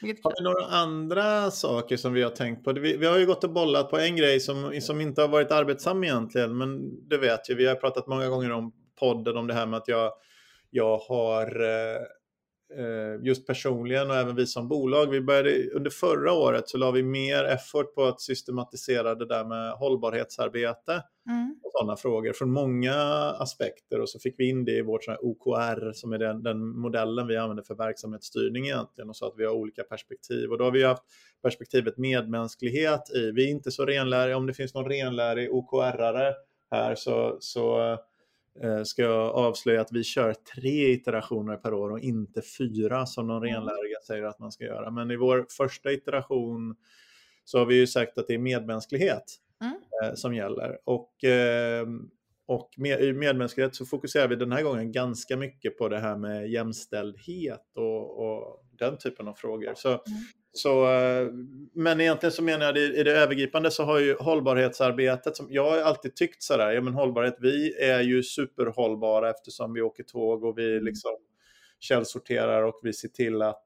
Har 0.01 0.33
vi 0.39 0.45
några 0.45 0.67
andra 0.67 1.51
saker 1.51 1.97
som 1.97 2.13
vi 2.13 2.23
har 2.23 2.31
tänkt 2.31 2.65
på? 2.65 2.73
Vi, 2.73 2.97
vi, 2.97 3.07
har 3.07 3.19
ju 3.19 3.27
gått 3.27 3.45
och 3.45 3.51
bollat 3.51 3.91
på 3.91 3.99
en 3.99 4.17
grej 4.17 4.41
som, 4.41 4.81
som 4.81 5.01
inte 5.01 5.21
har 5.21 5.29
varit 5.29 5.51
arbetsam 5.51 6.05
egentligen, 6.05 6.59
men 6.59 6.99
det 7.09 7.19
vet 7.19 7.51
ju. 7.51 7.55
Vi 7.55 7.67
har 7.67 7.75
pratat 7.75 8.07
många 8.07 8.29
gånger 8.29 8.53
om 8.53 8.73
podden 9.01 9.37
om 9.37 9.47
det 9.47 9.55
här 9.55 9.67
med 9.67 9.77
att 9.77 9.89
jag, 9.89 10.13
jag 10.71 10.99
har 10.99 11.63
eh, 11.63 11.97
Eh, 11.97 12.07
just 13.23 13.47
personligen 13.47 14.11
och 14.11 14.17
även 14.17 14.37
vi 14.37 14.47
som 14.47 14.69
bolag. 14.69 15.07
Vi 15.07 15.21
började, 15.21 15.71
under 15.71 15.91
förra 15.91 16.33
året 16.33 16.69
så 16.69 16.79
la 16.79 16.91
vi 16.91 17.03
mer 17.03 17.45
effort 17.45 17.95
på 17.95 18.05
att 18.05 18.21
systematisera 18.21 19.15
det 19.15 19.27
där 19.27 19.45
med 19.45 19.73
hållbarhetsarbete 19.73 21.03
mm. 21.31 21.61
och 21.63 21.71
sådana 21.73 21.97
frågor 21.97 22.33
från 22.33 22.51
många 22.51 22.95
aspekter 23.39 24.01
och 24.01 24.09
så 24.09 24.19
fick 24.19 24.35
vi 24.39 24.49
in 24.49 24.65
det 24.65 24.73
i 24.73 24.83
vårt 24.83 25.09
OKR 25.09 25.93
som 25.93 26.13
är 26.13 26.19
den, 26.19 26.43
den, 26.43 26.79
modellen 26.79 27.27
vi 27.27 27.37
använder 27.37 27.63
för 27.63 27.75
verksamhetsstyrning 27.75 28.65
egentligen 28.65 29.09
och 29.09 29.17
så 29.17 29.27
att 29.27 29.35
vi 29.37 29.45
har 29.45 29.53
olika 29.53 29.83
perspektiv 29.83 30.51
och 30.51 30.59
då 30.59 30.65
har 30.65 30.73
vi 30.73 30.83
haft 30.83 31.03
perspektivet 31.43 31.99
medmänsklighet 31.99 33.11
i. 33.15 33.31
Vi 33.31 33.45
är 33.45 33.51
inte 33.51 33.71
så 33.71 33.87
renläriga, 33.87 34.37
om 34.37 34.47
det 34.47 34.55
finns 34.55 34.75
någon 34.75 34.89
renlärig 34.89 35.51
OKR-are 35.51 36.33
här 36.71 36.95
så, 36.95 37.37
så 37.41 37.95
Eh, 37.95 37.99
ska 38.85 39.03
jag 39.03 39.35
avslöja 39.35 39.81
att 39.81 39.93
vi 39.93 40.05
kör 40.05 40.35
tre 40.55 40.93
iterationer 40.93 41.57
per 41.57 41.75
år 41.75 41.91
och 41.91 42.01
inte 42.01 42.43
fyra 42.59 43.07
som 43.07 43.27
de 43.27 43.37
mm. 43.37 43.49
renläriga 43.55 43.99
säger 44.07 44.23
att 44.23 44.39
man 44.39 44.53
ska 44.53 44.65
göra. 44.65 44.91
Men 44.91 45.11
i 45.11 45.17
vår 45.17 45.47
första 45.57 45.93
iteration 45.93 46.77
så 47.45 47.59
har 47.59 47.67
vi 47.67 47.75
ju 47.75 47.87
sagt 47.87 48.19
att 48.19 48.27
det 48.29 48.35
är 48.35 48.39
medmänsklighet 48.39 49.25
mm. 49.61 49.75
Eh, 50.03 50.15
som 50.15 50.35
gäller. 50.35 50.79
Och, 50.85 51.25
eh, 51.25 51.87
och 52.47 52.71
med, 52.77 53.01
i 53.03 53.13
medmänsklighet 53.13 53.75
så 53.75 53.87
fokuserar 53.87 54.29
vi 54.29 54.37
den 54.37 54.53
här 54.53 54.63
gången 54.63 54.93
ganska 54.93 55.37
mycket 55.37 55.79
på 55.79 55.89
det 55.89 55.99
här 55.99 56.17
med 56.17 56.51
jämställdhet 56.51 57.77
och, 57.77 58.19
och 58.19 58.67
den 58.79 58.99
typen 58.99 59.29
av 59.29 59.35
frågor. 59.35 59.73
Så 59.77 59.89
mm. 59.89 60.03
Så, 60.57 60.93
eh, 60.93 61.29
men 61.73 62.01
egentligen 62.01 62.33
så 62.33 62.43
menar 62.43 62.67
jag 62.67 62.79
i 62.79 63.03
det 63.03 63.13
övergripande 63.13 63.71
så 63.71 63.85
har 63.85 63.99
ju 63.99 64.17
hållbarhetsarbetet, 64.21 65.37
som 65.37 65.47
jag 65.51 65.71
har 65.71 65.79
alltid 65.79 66.17
tyckt 66.17 66.43
sådär, 66.43 66.73
ja 66.73 66.81
men 66.81 66.95
hållbarhet, 66.95 67.37
vi 67.41 67.75
är 67.83 68.01
ju 68.01 68.23
superhållbara 68.23 69.31
eftersom 69.31 69.73
vi 69.73 69.83
åker 69.83 70.03
tåg 70.03 70.45
och 70.45 70.59
vi 70.59 70.73
mm. 70.73 70.85
liksom 70.85 71.11
källsorterar 71.81 72.63
och 72.63 72.81
vi 72.83 72.93
ser 72.93 73.09
till 73.09 73.43
att 73.43 73.65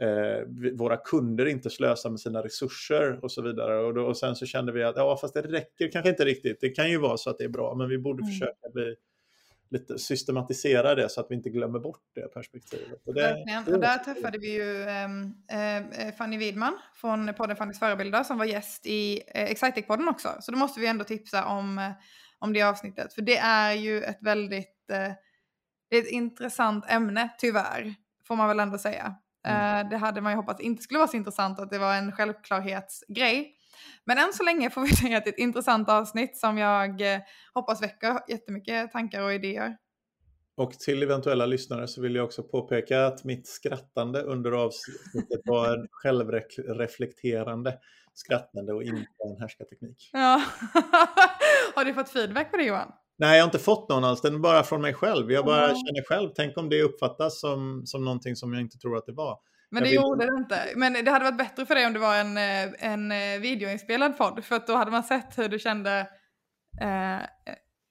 eh, 0.00 0.72
våra 0.72 0.96
kunder 0.96 1.46
inte 1.46 1.70
slösar 1.70 2.10
med 2.10 2.20
sina 2.20 2.42
resurser 2.42 3.18
och 3.22 3.32
så 3.32 3.42
vidare. 3.42 3.78
Och, 3.78 3.94
då, 3.94 4.02
och 4.02 4.16
sen 4.16 4.36
så 4.36 4.46
kände 4.46 4.72
vi 4.72 4.82
att 4.82 4.96
ja, 4.96 5.18
fast 5.20 5.34
det 5.34 5.42
räcker 5.42 5.90
kanske 5.90 6.10
inte 6.10 6.24
riktigt. 6.24 6.60
Det 6.60 6.68
kan 6.68 6.90
ju 6.90 6.98
vara 6.98 7.16
så 7.16 7.30
att 7.30 7.38
det 7.38 7.44
är 7.44 7.48
bra, 7.48 7.74
men 7.74 7.88
vi 7.88 7.98
borde 7.98 8.22
mm. 8.22 8.32
försöka 8.32 8.68
bli 8.72 8.94
lite 9.70 9.98
systematisera 9.98 10.94
det 10.94 11.08
så 11.08 11.20
att 11.20 11.26
vi 11.30 11.34
inte 11.34 11.50
glömmer 11.50 11.78
bort 11.78 12.02
det 12.14 12.34
perspektivet. 12.34 13.02
Och, 13.06 13.14
det, 13.14 13.64
och 13.66 13.80
där 13.80 13.98
träffade 13.98 14.38
vi 14.38 14.52
ju 14.52 14.82
äh, 14.82 16.14
Fanny 16.18 16.38
Widman 16.38 16.78
från 16.94 17.34
podden 17.34 17.56
Fannys 17.56 17.78
förebilder 17.78 18.22
som 18.22 18.38
var 18.38 18.44
gäst 18.44 18.86
i 18.86 19.22
äh, 19.34 19.50
Excitec-podden 19.50 20.08
också. 20.08 20.28
Så 20.40 20.52
då 20.52 20.58
måste 20.58 20.80
vi 20.80 20.86
ändå 20.86 21.04
tipsa 21.04 21.44
om, 21.44 21.92
om 22.38 22.52
det 22.52 22.62
avsnittet. 22.62 23.14
För 23.14 23.22
det 23.22 23.36
är 23.36 23.72
ju 23.72 24.02
ett 24.02 24.18
väldigt 24.20 24.76
det 25.90 25.96
är 25.96 26.02
ett 26.02 26.10
intressant 26.10 26.84
ämne, 26.88 27.28
tyvärr, 27.38 27.94
får 28.26 28.36
man 28.36 28.48
väl 28.48 28.60
ändå 28.60 28.78
säga. 28.78 29.14
Mm. 29.46 29.88
Det 29.88 29.96
hade 29.96 30.20
man 30.20 30.32
ju 30.32 30.36
hoppats 30.36 30.60
inte 30.60 30.82
skulle 30.82 30.98
vara 30.98 31.08
så 31.08 31.16
intressant 31.16 31.60
att 31.60 31.70
det 31.70 31.78
var 31.78 31.94
en 31.94 32.12
självklarhetsgrej. 32.12 33.56
Men 34.04 34.18
än 34.18 34.32
så 34.32 34.42
länge 34.42 34.70
får 34.70 34.80
vi 34.80 34.88
säga 34.96 35.18
att 35.18 35.24
det 35.24 35.30
är 35.30 35.32
ett 35.32 35.38
intressant 35.38 35.88
avsnitt 35.88 36.36
som 36.36 36.58
jag 36.58 37.14
eh, 37.14 37.20
hoppas 37.54 37.82
väcker 37.82 38.20
jättemycket 38.28 38.92
tankar 38.92 39.22
och 39.22 39.34
idéer. 39.34 39.76
Och 40.56 40.72
till 40.72 41.02
eventuella 41.02 41.46
lyssnare 41.46 41.88
så 41.88 42.02
vill 42.02 42.14
jag 42.14 42.24
också 42.24 42.42
påpeka 42.42 43.06
att 43.06 43.24
mitt 43.24 43.48
skrattande 43.48 44.22
under 44.22 44.52
avsnittet 44.52 45.40
var 45.44 45.68
en 45.68 45.86
självreflekterande 45.90 47.78
skrattande 48.14 48.72
och 48.72 48.82
inte 48.82 49.06
en 49.28 49.40
härskarteknik. 49.40 50.10
Ja. 50.12 50.42
har 51.74 51.84
du 51.84 51.94
fått 51.94 52.08
feedback 52.08 52.50
på 52.50 52.56
det 52.56 52.64
Johan? 52.64 52.92
Nej, 53.18 53.36
jag 53.36 53.44
har 53.44 53.48
inte 53.48 53.58
fått 53.58 53.88
någon 53.88 54.04
alls. 54.04 54.20
Den 54.20 54.34
är 54.34 54.38
bara 54.38 54.62
från 54.62 54.80
mig 54.80 54.94
själv. 54.94 55.32
Jag 55.32 55.44
bara 55.44 55.64
mm. 55.64 55.76
känner 55.76 56.08
själv, 56.08 56.30
tänk 56.36 56.58
om 56.58 56.68
det 56.68 56.82
uppfattas 56.82 57.40
som, 57.40 57.82
som 57.86 58.04
någonting 58.04 58.36
som 58.36 58.52
jag 58.52 58.62
inte 58.62 58.78
tror 58.78 58.96
att 58.96 59.06
det 59.06 59.12
var. 59.12 59.38
Men 59.70 59.82
det 59.82 59.88
vill... 59.88 59.96
gjorde 59.96 60.26
det 60.26 60.36
inte. 60.38 60.60
Men 60.76 61.04
det 61.04 61.10
hade 61.10 61.24
varit 61.24 61.38
bättre 61.38 61.66
för 61.66 61.74
dig 61.74 61.86
om 61.86 61.92
det 61.92 61.98
var 61.98 62.16
en, 62.16 62.36
eh, 62.36 62.92
en 62.92 63.12
eh, 63.12 63.40
videoinspelad 63.40 64.18
podd. 64.18 64.44
För 64.44 64.56
att 64.56 64.66
då 64.66 64.76
hade 64.76 64.90
man 64.90 65.02
sett 65.02 65.38
hur 65.38 65.48
du 65.48 65.58
kände 65.58 65.98
eh, 66.80 67.18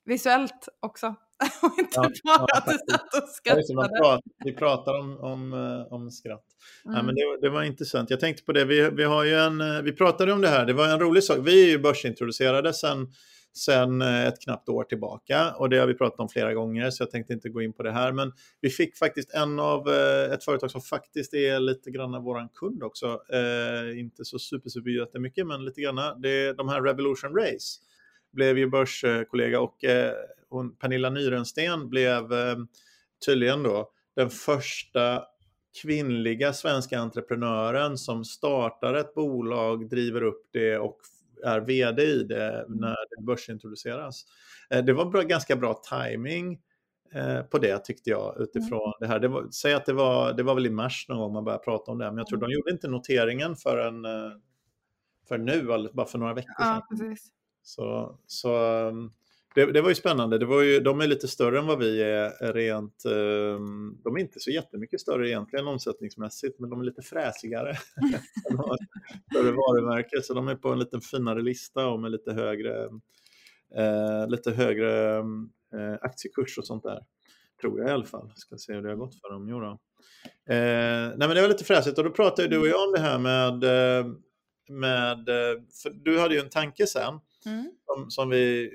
visuellt 0.06 0.68
också. 0.80 1.08
och 1.62 1.80
inte 1.80 1.92
ja, 1.96 2.12
bara 2.24 2.46
ja, 2.48 2.58
att 2.58 2.65
du 2.65 2.78
satt 2.92 3.24
och 3.24 3.30
skrattade. 3.30 3.89
Pratar, 4.00 4.22
vi 4.46 4.56
pratar 4.56 5.00
om, 5.00 5.20
om, 5.20 5.54
eh, 5.54 5.94
om 5.94 6.12
skratt. 6.12 6.46
Mm. 6.86 6.98
Ja, 6.98 7.04
men 7.04 7.15
det, 7.15 7.22
det, 7.42 7.50
var 7.50 7.63
intressant. 7.63 8.10
Jag 8.10 8.20
tänkte 8.20 8.44
på 8.44 8.52
det, 8.52 8.65
vi, 8.65 8.89
vi, 8.89 9.04
har 9.04 9.24
ju 9.24 9.36
en, 9.36 9.84
vi 9.84 9.92
pratade 9.92 10.34
om 10.34 10.42
det 10.42 10.48
här, 10.48 10.65
det 10.65 10.74
var 10.74 10.88
en 10.88 11.00
rolig 11.00 11.24
sak. 11.24 11.38
Vi 11.42 11.63
är 11.63 11.70
ju 11.70 11.80
börsintroducerade 11.80 12.74
sen 12.74 12.89
sedan 12.89 13.13
sen 13.58 14.02
eh, 14.02 14.28
ett 14.28 14.42
knappt 14.42 14.70
år 14.70 14.84
tillbaka 14.84 15.52
och 15.52 15.70
det 15.70 15.78
har 15.78 15.88
vi 15.88 15.94
pratat 15.94 16.20
om 16.20 16.30
flera 16.30 16.54
gånger 16.54 16.90
så 16.90 17.04
jag 17.04 17.12
tänkte 17.12 17.34
inte 17.34 17.50
gå 17.50 17.62
in 17.62 17.74
på 17.74 17.84
det 17.84 17.92
här. 17.92 18.12
Men 18.12 18.32
vi 18.62 18.70
fick 18.70 18.98
faktiskt 18.98 19.34
en 19.34 19.60
av 19.60 19.90
eh, 19.90 20.34
ett 20.34 20.44
företag 20.44 20.72
som 20.72 20.82
faktiskt 20.82 21.34
är 21.34 21.60
lite 21.60 21.92
grann 21.92 22.24
våran 22.24 22.50
kund 22.50 22.84
också. 22.84 23.22
Eh, 23.34 24.00
inte 24.00 24.26
så 24.26 24.40
super, 24.40 24.70
super 24.70 24.90
jättemycket 24.90 25.48
men 25.48 25.66
lite 25.66 25.82
grann. 25.82 26.22
Det 26.22 26.30
är 26.30 26.54
de 26.54 26.70
här 26.70 26.82
Revolution 26.82 27.36
Race 27.36 27.80
blev 28.32 28.58
ju 28.58 28.70
börskollega 28.70 29.60
och 29.60 29.84
eh, 29.84 30.14
hon, 30.50 30.76
Pernilla 30.76 31.10
Nyrensten 31.10 31.90
blev 31.90 32.34
eh, 32.34 32.58
tydligen 33.26 33.64
då 33.64 33.92
den 34.16 34.30
första 34.30 35.24
kvinnliga 35.82 36.54
svenska 36.54 37.00
entreprenören 37.00 37.98
som 37.98 38.26
startar 38.26 38.94
ett 38.94 39.14
bolag, 39.14 39.90
driver 39.90 40.24
upp 40.24 40.48
det 40.52 40.78
och 40.78 40.98
är 41.43 41.60
vd 41.60 42.04
i 42.04 42.23
det 42.23 42.65
mm. 42.65 42.78
när 42.80 42.95
det 43.10 43.23
börsintroduceras. 43.23 44.25
Eh, 44.69 44.84
det 44.84 44.93
var 44.93 45.06
bra, 45.06 45.21
ganska 45.21 45.56
bra 45.56 45.73
timing 45.73 46.60
eh, 47.13 47.41
på 47.41 47.58
det 47.58 47.86
tyckte 47.86 48.10
jag 48.10 48.36
utifrån 48.39 48.82
mm. 48.82 48.93
det 48.99 49.08
här. 49.08 49.19
Det 49.19 49.28
var, 49.28 49.47
säg 49.52 49.73
att 49.73 49.86
det 49.86 49.93
var, 49.93 50.34
det 50.34 50.43
var 50.43 50.56
väl 50.56 50.65
i 50.65 50.69
mars 50.69 51.06
någon 51.10 51.17
gång 51.17 51.34
man 51.34 51.43
började 51.43 51.63
prata 51.63 51.91
om 51.91 51.97
det, 51.97 52.06
men 52.06 52.17
jag 52.17 52.28
tror 52.28 52.38
mm. 52.38 52.49
de 52.49 52.56
gjorde 52.56 52.71
inte 52.71 52.88
noteringen 52.88 53.56
förrän 53.56 54.06
för 55.28 55.38
nu, 55.38 55.89
bara 55.93 56.08
för 56.08 56.17
några 56.17 56.34
veckor 56.34 56.63
sedan. 56.63 56.82
Ja. 56.89 57.15
Så, 57.62 58.19
så, 58.28 58.49
det, 59.56 59.72
det, 59.72 59.82
var 59.82 59.90
ju 59.90 59.96
spännande. 59.96 60.38
Det 60.38 60.46
var 60.46 60.62
ju, 60.62 60.80
de 60.80 61.02
är 61.02 61.08
lite 61.08 61.28
större 61.28 61.60
än 61.60 61.66
vad 61.66 61.80
vi 61.80 62.02
är 62.02 62.54
rent... 62.54 63.04
Um, 63.06 64.02
de 64.04 64.16
är 64.16 64.20
inte 64.20 64.40
så 64.40 64.52
jättemycket 64.52 65.02
större 65.02 65.30
egentligen 65.30 65.68
omsättningsmässigt, 65.68 66.60
men 66.60 66.70
de 66.70 66.80
är 66.80 66.86
lite 66.86 67.02
fräsigare. 67.02 67.74
de 68.50 68.58
har 68.58 68.78
större 69.32 69.52
varumärke, 69.52 70.22
så 70.22 70.34
de 70.34 70.48
är 70.48 70.56
på 70.56 70.70
en 70.70 70.80
lite 70.80 71.00
finare 71.02 71.42
lista 71.42 71.88
och 71.88 72.00
med 72.00 72.12
lite 72.12 72.34
högre, 72.34 72.86
uh, 73.80 74.28
lite 74.28 74.52
högre 74.52 75.20
uh, 75.20 75.98
aktiekurs 76.02 76.58
och 76.58 76.68
sånt 76.68 76.84
där. 76.84 77.00
Tror 77.62 77.80
jag 77.80 77.90
i 77.90 77.92
alla 77.92 78.06
fall. 78.06 78.32
Ska 78.36 78.58
se 78.58 78.74
hur 78.74 78.82
det 78.82 78.90
har 78.90 78.96
gått 78.96 79.22
för 79.22 79.34
dem. 79.34 79.50
Jo 79.50 79.60
då. 79.60 79.80
Eh, 80.54 81.08
nej 81.18 81.28
men 81.28 81.30
det 81.30 81.42
var 81.42 81.48
lite 81.48 81.64
fräsigt 81.64 81.98
och 81.98 82.04
då 82.04 82.10
pratade 82.10 82.48
du 82.48 82.58
och 82.58 82.68
jag 82.68 82.88
om 82.88 82.94
det 82.94 83.00
här 83.00 83.20
med, 83.20 83.64
eh, 83.64 84.06
med 84.70 85.26
för 85.84 85.90
du 85.90 86.20
hade 86.20 86.36
ju 86.36 86.40
en 86.40 86.50
tanke 86.50 86.88
sen 86.88 87.20
mm. 87.46 87.72
som, 87.86 88.12
som, 88.12 88.30
vi 88.30 88.72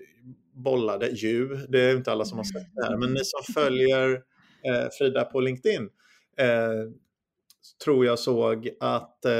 bollade 0.54 1.06
ju, 1.06 1.48
det 1.68 1.80
är 1.80 1.96
inte 1.96 2.12
alla 2.12 2.24
som 2.24 2.38
har 2.38 2.44
sett 2.44 2.74
det 2.74 2.84
här, 2.84 2.96
men 2.96 3.12
ni 3.12 3.20
som 3.24 3.54
följer 3.54 4.10
eh, 4.66 4.88
Frida 4.98 5.24
på 5.24 5.40
LinkedIn 5.40 5.88
eh, 6.38 6.48
tror 7.84 8.06
jag 8.06 8.18
såg 8.18 8.70
att 8.80 9.24
eh, 9.24 9.32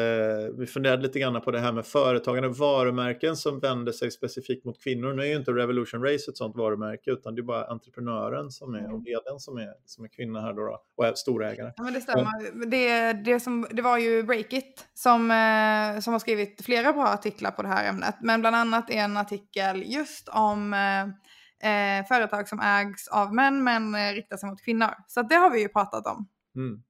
vi 0.59 0.67
funderade 0.67 1.03
lite 1.03 1.19
grann 1.19 1.41
på 1.41 1.51
det 1.51 1.61
här 1.61 1.73
med 1.73 1.87
företagande 1.87 2.49
varumärken 2.49 3.37
som 3.37 3.61
vänder 3.61 3.93
sig 3.93 4.11
specifikt 4.11 4.65
mot 4.65 4.83
kvinnor. 4.83 5.13
Nu 5.13 5.23
är 5.23 5.27
ju 5.27 5.37
inte 5.37 5.51
Revolution 5.51 6.03
Race 6.03 6.31
ett 6.31 6.37
sånt 6.37 6.57
varumärke 6.57 7.11
utan 7.11 7.35
det 7.35 7.41
är 7.41 7.43
bara 7.43 7.65
entreprenören 7.65 8.51
som 8.51 8.75
är 8.75 8.85
och 8.85 8.89
mm. 8.89 9.05
vdn 9.05 9.39
som 9.39 9.57
är, 9.57 9.73
som 9.85 10.05
är 10.05 10.09
kvinna 10.09 10.41
här 10.41 10.53
då, 10.53 10.63
då 10.63 10.83
och 10.97 11.07
är 11.07 11.15
storägare. 11.15 11.73
Ja, 11.77 11.83
men 11.83 11.93
det 11.93 12.01
stämmer. 12.01 12.67
Det, 12.67 13.13
det, 13.13 13.41
som, 13.41 13.67
det 13.71 13.83
var 13.83 13.99
ju 13.99 14.23
Breakit 14.23 14.87
som, 14.95 15.31
eh, 15.31 16.01
som 16.01 16.13
har 16.13 16.19
skrivit 16.19 16.65
flera 16.65 16.93
bra 16.93 17.07
artiklar 17.07 17.51
på 17.51 17.63
det 17.63 17.69
här 17.69 17.89
ämnet, 17.89 18.15
men 18.23 18.41
bland 18.41 18.57
annat 18.57 18.91
en 18.91 19.17
artikel 19.17 19.83
just 19.87 20.29
om 20.29 20.75
eh, 20.75 21.03
eh 21.99 22.07
företag 22.07 22.49
som 22.49 22.61
ägs 22.61 23.09
av 23.09 23.35
män 23.35 23.65
men 23.65 23.95
eh, 23.95 24.13
riktar 24.15 24.37
sig 24.37 24.49
mot 24.49 24.65
kvinnor. 24.65 24.91
Så 25.07 25.23
det 25.23 25.35
har 25.35 25.51
vi 25.51 25.61
ju 25.61 25.69
pratat 25.69 26.07
om. 26.07 26.29
Mm. 26.57 26.83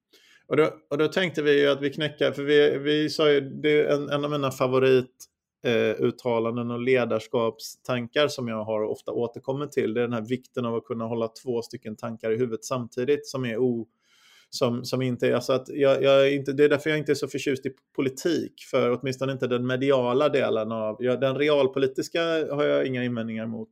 Och 0.46 0.56
då, 0.56 0.70
och 0.90 0.98
då 0.98 1.08
tänkte 1.08 1.42
vi 1.42 1.60
ju 1.60 1.68
att 1.68 1.82
vi 1.82 1.90
knäcker, 1.90 2.32
för 2.32 2.42
vi, 2.42 2.78
vi 2.78 3.10
sa 3.10 3.30
ju, 3.30 3.40
det 3.40 3.80
är 3.80 3.94
en, 3.94 4.08
en 4.08 4.24
av 4.24 4.30
mina 4.30 4.50
favorituttalanden 4.50 6.70
eh, 6.70 6.74
och 6.74 6.80
ledarskapstankar 6.80 8.28
som 8.28 8.48
jag 8.48 8.64
har 8.64 8.82
ofta 8.82 9.12
återkommit 9.12 9.72
till. 9.72 9.94
Det 9.94 10.00
är 10.00 10.02
den 10.02 10.12
här 10.12 10.28
vikten 10.28 10.64
av 10.64 10.74
att 10.74 10.84
kunna 10.84 11.04
hålla 11.04 11.28
två 11.28 11.62
stycken 11.62 11.96
tankar 11.96 12.30
i 12.30 12.36
huvudet 12.36 12.64
samtidigt 12.64 13.26
som 13.26 13.44
är 13.44 13.58
o, 13.58 13.86
som, 14.50 14.84
som 14.84 15.02
inte 15.02 15.28
är, 15.28 15.34
alltså 15.34 15.52
att 15.52 15.68
jag, 15.68 16.02
jag 16.02 16.32
inte, 16.32 16.52
det 16.52 16.64
är 16.64 16.68
därför 16.68 16.90
jag 16.90 16.98
inte 16.98 17.12
är 17.12 17.14
så 17.14 17.28
förtjust 17.28 17.66
i 17.66 17.70
politik, 17.96 18.52
för 18.70 18.98
åtminstone 19.00 19.32
inte 19.32 19.46
den 19.46 19.66
mediala 19.66 20.28
delen 20.28 20.72
av, 20.72 20.96
jag, 20.98 21.20
den 21.20 21.38
realpolitiska 21.38 22.22
har 22.54 22.64
jag 22.64 22.86
inga 22.86 23.04
invändningar 23.04 23.46
mot 23.46 23.68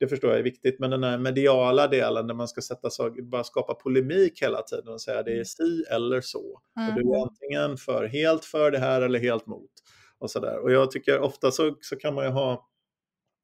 det 0.00 0.08
förstår 0.08 0.30
jag 0.30 0.38
är 0.38 0.44
viktigt, 0.44 0.78
men 0.78 0.90
den 0.90 1.04
här 1.04 1.18
mediala 1.18 1.86
delen 1.86 2.26
där 2.26 2.34
man 2.34 2.48
ska 2.48 2.60
sätta 2.60 2.90
sig, 2.90 3.10
bara 3.22 3.44
skapa 3.44 3.74
polemik 3.74 4.42
hela 4.42 4.62
tiden 4.62 4.88
och 4.88 5.00
säga 5.00 5.22
det 5.22 5.30
är 5.30 5.34
mm. 5.34 5.44
si 5.44 5.84
eller 5.90 6.20
så. 6.20 6.60
Mm. 6.78 6.88
Och 6.88 6.94
du 6.94 7.10
är 7.10 7.22
antingen 7.22 7.76
för, 7.76 8.06
helt 8.06 8.44
för 8.44 8.70
det 8.70 8.78
här 8.78 9.02
eller 9.02 9.18
helt 9.18 9.46
mot. 9.46 9.70
Och, 10.18 10.30
så 10.30 10.40
där. 10.40 10.58
och 10.58 10.72
jag 10.72 10.90
tycker 10.90 11.20
ofta 11.20 11.50
så, 11.50 11.76
så 11.80 11.96
kan 11.96 12.14
man 12.14 12.24
ju 12.24 12.30
ha 12.30 12.68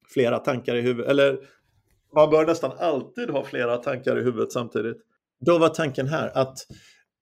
flera 0.07 0.39
tankar 0.39 0.75
i 0.75 0.81
huvudet, 0.81 1.11
eller 1.11 1.39
man 2.15 2.29
bör 2.29 2.45
nästan 2.45 2.71
alltid 2.79 3.29
ha 3.29 3.43
flera 3.43 3.77
tankar 3.77 4.19
i 4.19 4.23
huvudet 4.23 4.51
samtidigt. 4.51 4.97
Då 5.45 5.57
var 5.57 5.69
tanken 5.69 6.07
här 6.07 6.37
att, 6.37 6.57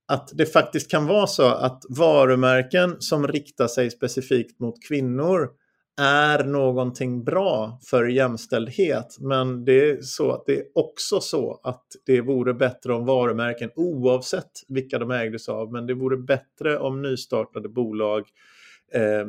att 0.07 0.29
det 0.33 0.45
faktiskt 0.45 0.91
kan 0.91 1.07
vara 1.07 1.27
så 1.27 1.45
att 1.45 1.83
varumärken 1.89 2.95
som 2.99 3.27
riktar 3.27 3.67
sig 3.67 3.91
specifikt 3.91 4.59
mot 4.59 4.75
kvinnor 4.87 5.49
är 6.01 6.43
någonting 6.43 7.23
bra 7.23 7.79
för 7.89 8.05
jämställdhet. 8.05 9.17
Men 9.19 9.65
det 9.65 9.89
är, 9.89 10.01
så 10.01 10.31
att 10.31 10.45
det 10.45 10.57
är 10.57 10.65
också 10.75 11.19
så 11.19 11.59
att 11.63 11.85
det 12.05 12.21
vore 12.21 12.53
bättre 12.53 12.93
om 12.93 13.05
varumärken, 13.05 13.71
oavsett 13.75 14.51
vilka 14.67 14.99
de 14.99 15.11
ägdes 15.11 15.49
av, 15.49 15.71
men 15.71 15.87
det 15.87 15.93
vore 15.93 16.17
bättre 16.17 16.79
om 16.79 17.01
nystartade 17.01 17.69
bolag 17.69 18.25
eh, 18.93 19.27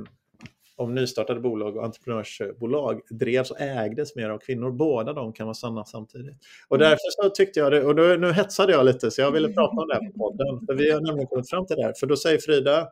om 0.79 0.95
nystartade 0.95 1.41
bolag 1.41 1.77
och 1.77 1.85
entreprenörsbolag 1.85 3.01
drevs 3.11 3.51
och 3.51 3.61
ägdes 3.61 4.17
mer 4.17 4.31
av 4.31 4.39
kvinnor. 4.39 4.71
Båda 4.71 5.13
de 5.13 5.33
kan 5.33 5.47
vara 5.47 5.55
sanna 5.55 5.85
samtidigt. 5.85 6.37
Och 6.69 6.77
mm. 6.77 6.89
därför 6.89 7.23
så 7.23 7.31
tyckte 7.31 7.61
jag 7.61 7.73
det, 7.73 7.85
och 7.85 7.95
då, 7.95 8.03
nu 8.03 8.33
hetsade 8.33 8.73
jag 8.73 8.87
lite 8.87 9.11
så 9.11 9.21
jag 9.21 9.31
ville 9.31 9.49
prata 9.49 9.83
om 9.83 9.89
det 9.89 9.95
här 9.95 10.11
på 10.11 10.19
podden. 10.19 10.67
För 10.67 10.75
vi 10.75 10.91
har 10.91 11.01
nämligen 11.01 11.27
kommit 11.27 11.51
fram 11.51 11.67
till 11.67 11.77
det 11.77 11.83
här. 11.83 11.93
För 12.01 12.07
då 12.07 12.17
säger 12.17 12.39
Frida 12.39 12.89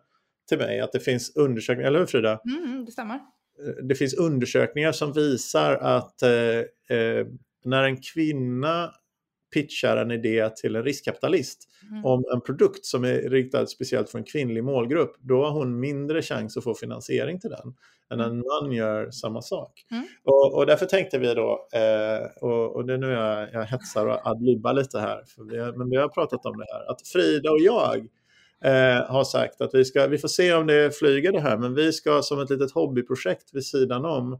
till 0.49 0.59
mig 0.59 0.81
att 0.81 0.93
det 0.93 1.01
finns 1.01 1.37
undersökningar, 1.37 1.89
eller 1.89 1.99
hur 1.99 2.07
Frida? 2.07 2.41
Mm, 2.45 2.85
det 2.85 2.93
stämmer. 2.93 3.21
Eh, 3.59 3.85
det 3.85 3.95
finns 3.95 4.15
undersökningar 4.15 4.93
som 4.93 5.13
visar 5.13 5.75
att 5.75 6.23
eh, 6.23 6.99
eh, 6.99 7.27
när 7.65 7.83
en 7.85 8.01
kvinna 8.01 8.91
pitchar 9.55 9.97
en 9.97 10.11
idé 10.11 10.51
till 10.57 10.77
en 10.77 10.85
riskkapitalist 10.85 11.69
mm. 11.91 12.05
om 12.05 12.25
en 12.35 12.41
produkt 12.41 12.85
som 12.85 13.05
är 13.05 13.31
riktad 13.31 13.67
speciellt 13.67 14.11
för 14.11 14.19
en 14.19 14.25
kvinnlig 14.25 14.65
målgrupp, 14.65 15.17
då 15.19 15.45
har 15.45 15.51
hon 15.51 15.81
mindre 15.81 16.23
chans 16.23 16.57
att 16.57 16.65
få 16.65 16.75
finansiering 16.75 17.41
till 17.41 17.51
den 17.51 17.75
än 18.11 18.21
en 18.21 18.31
mm. 18.31 18.45
man 18.63 18.73
gör 18.73 19.11
samma 19.11 19.43
sak. 19.43 19.73
Mm. 19.91 20.05
Och, 20.25 20.55
och, 20.55 20.67
därför 20.67 20.87
tänkte 20.87 21.19
vi 21.19 21.35
då, 21.35 21.69
eh, 21.73 22.45
och, 22.45 22.77
och 22.77 22.85
det 22.87 22.95
är 22.95 22.99
nu 22.99 23.11
jag, 23.11 23.49
jag 23.53 23.65
hetsar 23.65 24.07
och 24.07 24.27
adlibbar 24.27 24.73
lite 24.73 24.99
här, 24.99 25.25
vi, 25.51 25.79
men 25.79 25.91
vi 25.91 25.97
har 25.97 26.09
pratat 26.09 26.47
om 26.47 26.59
det 26.59 26.67
här, 26.73 26.91
att 26.91 27.09
Frida 27.09 27.51
och 27.51 27.61
jag 27.61 28.09
eh, 28.65 29.11
har 29.11 29.25
sagt 29.25 29.61
att 29.61 29.75
vi, 29.75 29.85
ska, 29.85 30.07
vi 30.07 30.19
får 30.19 30.29
se 30.29 30.55
om 30.55 30.67
det 30.67 30.97
flyger 30.99 31.33
det 31.33 31.41
här, 31.41 31.57
men 31.57 31.75
vi 31.75 31.93
ska 31.93 32.23
som 32.23 32.41
ett 32.41 32.51
litet 32.51 32.73
hobbyprojekt 32.73 33.55
vid 33.55 33.67
sidan 33.67 34.05
om 34.05 34.33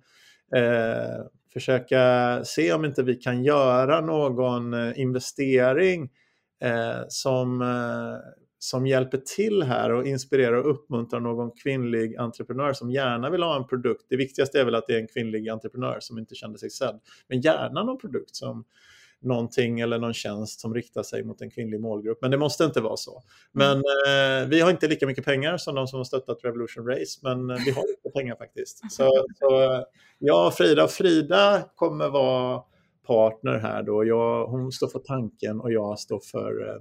eh, 0.57 1.27
försöka 1.53 2.41
se 2.45 2.73
om 2.73 2.85
inte 2.85 3.03
vi 3.03 3.15
kan 3.15 3.45
göra 3.45 4.01
någon 4.01 4.75
eh, 4.75 5.01
investering 5.01 6.11
eh, 6.63 7.03
som, 7.09 7.63
eh, 7.63 8.31
som 8.59 8.87
hjälper 8.87 9.19
till 9.19 9.63
här 9.63 9.93
och 9.93 10.07
inspirerar 10.07 10.53
och 10.53 10.71
uppmuntrar 10.71 11.21
någon 11.21 11.51
kvinnlig 11.51 12.17
entreprenör 12.17 12.73
som 12.73 12.91
gärna 12.91 13.31
vill 13.31 13.43
ha 13.43 13.57
en 13.57 13.67
produkt. 13.67 14.07
Det 14.09 14.17
viktigaste 14.17 14.61
är 14.61 14.65
väl 14.65 14.75
att 14.75 14.87
det 14.87 14.95
är 14.95 15.01
en 15.01 15.09
kvinnlig 15.09 15.49
entreprenör 15.49 15.97
som 16.01 16.19
inte 16.19 16.35
känner 16.35 16.57
sig 16.57 16.71
sedd, 16.71 17.01
men 17.29 17.41
gärna 17.41 17.85
någon 17.85 17.99
produkt 17.99 18.37
som 18.37 18.65
någonting 19.25 19.81
eller 19.81 19.99
någon 19.99 20.15
tjänst 20.15 20.61
som 20.61 20.75
riktar 20.75 21.03
sig 21.03 21.25
mot 21.25 21.41
en 21.41 21.51
kvinnlig 21.51 21.81
målgrupp. 21.81 22.19
Men 22.23 22.31
det 22.31 22.39
måste 22.39 22.65
inte 22.65 22.81
vara 22.81 22.97
så. 22.97 23.23
Mm. 23.55 23.69
Men 23.69 23.77
eh, 23.77 24.49
vi 24.49 24.61
har 24.61 24.71
inte 24.71 24.89
lika 24.89 25.07
mycket 25.07 25.25
pengar 25.25 25.57
som 25.57 25.75
de 25.75 25.87
som 25.87 25.97
har 25.97 26.05
stöttat 26.05 26.39
Revolution 26.43 26.87
Race, 26.87 27.21
men 27.23 27.51
eh, 27.51 27.57
vi 27.67 27.71
har 27.71 27.83
lite 27.89 28.11
pengar 28.15 28.37
faktiskt. 28.37 28.81
Så, 28.91 29.27
så 29.39 29.85
och 30.33 30.55
Frida, 30.55 30.89
Frida 30.89 31.63
kommer 31.75 32.09
vara 32.09 32.63
partner 33.07 33.59
här 33.59 33.83
då. 33.83 34.05
Jag, 34.05 34.47
hon 34.47 34.73
står 34.73 34.89
för 34.89 34.99
tanken 34.99 35.61
och 35.61 35.73
jag 35.73 35.99
står 35.99 36.21
för... 36.21 36.69
Eh, 36.69 36.77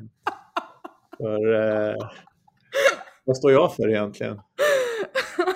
för 1.18 1.54
eh, 1.54 2.10
vad 3.26 3.38
står 3.38 3.52
jag 3.52 3.76
för 3.76 3.90
egentligen? 3.90 4.42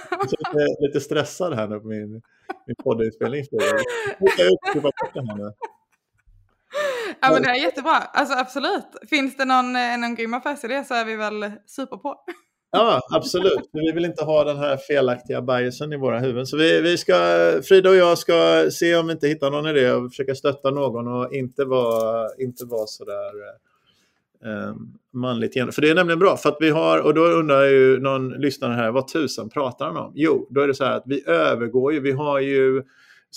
Jag 0.09 0.61
är 0.61 0.65
lite, 0.67 0.81
lite 0.87 0.99
stressad 0.99 1.53
här 1.53 1.67
nu 1.67 1.79
på 1.79 1.87
min, 1.87 2.21
min 2.67 2.75
poddinspelning. 2.83 3.43
Jag 3.51 3.59
ja 7.21 7.31
men 7.33 7.43
det 7.43 7.49
är 7.49 7.55
jättebra, 7.55 7.95
alltså 7.95 8.37
absolut. 8.37 8.85
Finns 9.09 9.37
det 9.37 9.45
någon, 9.45 9.75
eh, 9.75 9.97
någon 9.97 10.15
grym 10.15 10.33
affärsidé 10.33 10.83
så 10.83 10.93
är 10.93 11.05
vi 11.05 11.15
väl 11.15 11.51
super 11.65 11.97
på. 11.97 12.15
Ja, 12.71 13.01
absolut. 13.09 13.69
Vi 13.73 13.91
vill 13.91 14.05
inte 14.05 14.23
ha 14.23 14.43
den 14.43 14.57
här 14.57 14.77
felaktiga 14.77 15.41
biasen 15.41 15.93
i 15.93 15.97
våra 15.97 16.19
huvuden. 16.19 16.45
Så 16.45 16.57
vi, 16.57 16.81
vi 16.81 16.97
ska, 16.97 17.13
Frida 17.63 17.89
och 17.89 17.95
jag 17.95 18.17
ska 18.17 18.67
se 18.71 18.95
om 18.95 19.07
vi 19.07 19.13
inte 19.13 19.27
hittar 19.27 19.51
någon 19.51 19.67
idé 19.67 19.91
och 19.91 20.09
försöka 20.09 20.35
stötta 20.35 20.71
någon 20.71 21.07
och 21.07 21.33
inte 21.33 21.65
vara, 21.65 22.29
inte 22.37 22.65
vara 22.65 22.87
sådär 22.87 23.31
eh, 24.45 24.75
manligt 25.13 25.55
igen. 25.55 25.71
För 25.71 25.81
det 25.81 25.89
är 25.89 25.95
nämligen 25.95 26.19
bra, 26.19 26.37
för 26.37 26.49
att 26.49 26.57
vi 26.59 26.69
har, 26.69 26.99
och 26.99 27.13
då 27.13 27.21
undrar 27.21 27.63
ju 27.63 27.99
någon 27.99 28.29
lyssnare 28.29 28.73
här, 28.73 28.91
vad 28.91 29.07
tusen 29.07 29.49
pratar 29.49 29.85
han 29.85 29.97
om? 29.97 30.11
Jo, 30.15 30.47
då 30.49 30.61
är 30.61 30.67
det 30.67 30.73
så 30.73 30.85
här 30.85 30.97
att 30.97 31.03
vi 31.05 31.27
övergår 31.27 31.93
ju, 31.93 31.99
vi 31.99 32.11
har 32.11 32.39
ju 32.39 32.83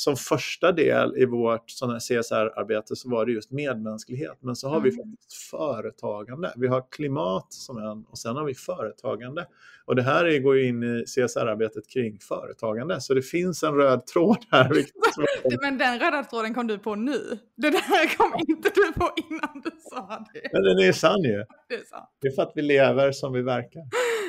som 0.01 0.17
första 0.17 0.73
del 0.73 1.17
i 1.17 1.25
vårt 1.25 1.67
CSR-arbete 2.01 2.97
så 2.97 3.11
var 3.11 3.27
det 3.27 3.33
just 3.33 3.51
medmänsklighet. 3.51 4.39
Men 4.41 4.57
så 4.57 4.69
har 4.69 4.77
mm. 4.77 4.85
vi 4.85 4.97
faktiskt 4.97 5.33
företagande. 5.33 6.53
Vi 6.57 6.67
har 6.67 6.85
klimat 6.91 7.53
som 7.53 7.79
en 7.79 8.05
och 8.05 8.19
sen 8.19 8.37
har 8.37 8.45
vi 8.45 8.55
företagande. 8.55 9.47
Och 9.85 9.97
det 9.97 10.03
här 10.03 10.39
går 10.39 10.57
ju 10.57 10.69
in 10.69 10.83
i 10.83 11.05
CSR-arbetet 11.05 11.89
kring 11.89 12.19
företagande. 12.19 13.01
Så 13.01 13.15
det 13.15 13.23
finns 13.23 13.63
en 13.63 13.75
röd 13.75 14.07
tråd 14.07 14.39
här. 14.51 14.71
Men 15.63 15.79
den 15.79 15.99
röda 15.99 16.25
tråden 16.25 16.55
kom 16.55 16.67
du 16.67 16.79
på 16.79 16.95
nu. 16.95 17.39
Det 17.57 17.71
där 17.71 18.17
kom 18.17 18.45
inte 18.49 18.71
du 18.75 18.93
på 18.93 19.11
innan 19.17 19.63
du 19.65 19.71
sa 19.91 20.27
det. 20.33 20.49
Men 20.53 20.63
den 20.63 20.79
är 20.79 20.93
sann 20.93 21.23
ju. 21.23 21.45
Det 21.69 21.75
är 21.75 21.85
sant. 21.85 22.11
Det 22.21 22.29
är 22.29 22.33
för 22.33 22.43
att 22.43 22.53
vi 22.55 22.63
lever 22.63 23.13
som 23.13 23.33
vi 23.33 23.43
verkar. 23.43 23.83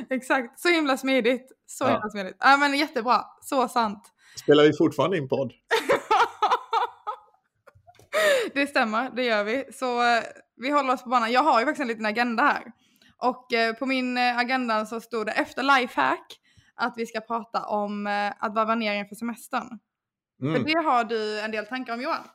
Exakt, 0.10 0.60
så 0.60 0.70
himla 0.70 0.98
smidigt. 0.98 1.52
Så 1.66 1.84
ja. 1.84 1.90
himla 1.90 2.10
smidigt. 2.10 2.36
Ja 2.40 2.58
men 2.58 2.80
jättebra, 2.80 3.22
så 3.42 3.68
sant. 3.68 4.12
Spelar 4.44 4.64
vi 4.64 4.74
fortfarande 4.74 5.18
in 5.18 5.28
podd? 5.28 5.54
det 8.54 8.68
stämmer, 8.68 9.10
det 9.16 9.24
gör 9.24 9.44
vi. 9.44 9.66
Så 9.74 10.02
eh, 10.02 10.24
vi 10.56 10.70
håller 10.70 10.94
oss 10.94 11.04
på 11.04 11.10
banan. 11.10 11.32
Jag 11.32 11.44
har 11.44 11.60
ju 11.60 11.66
faktiskt 11.66 11.82
en 11.82 11.88
liten 11.88 12.06
agenda 12.06 12.44
här. 12.44 12.72
Och 13.18 13.54
eh, 13.54 13.76
på 13.76 13.86
min 13.86 14.18
eh, 14.18 14.38
agenda 14.38 14.86
så 14.86 15.02
stod 15.02 15.26
det 15.26 15.32
efter 15.32 15.64
lifehack 15.64 16.38
att 16.76 16.94
vi 16.98 17.06
ska 17.06 17.20
prata 17.20 17.66
om 17.66 18.08
att 18.40 18.56
varva 18.56 18.76
ner 18.76 18.94
inför 18.94 19.16
semestern. 19.16 19.80
Mm. 20.42 20.56
För 20.56 20.64
det 20.64 20.80
har 20.80 21.04
du 21.04 21.40
en 21.40 21.52
del 21.52 21.66
tankar 21.66 21.94
om 21.94 22.02
Johan. 22.02 22.28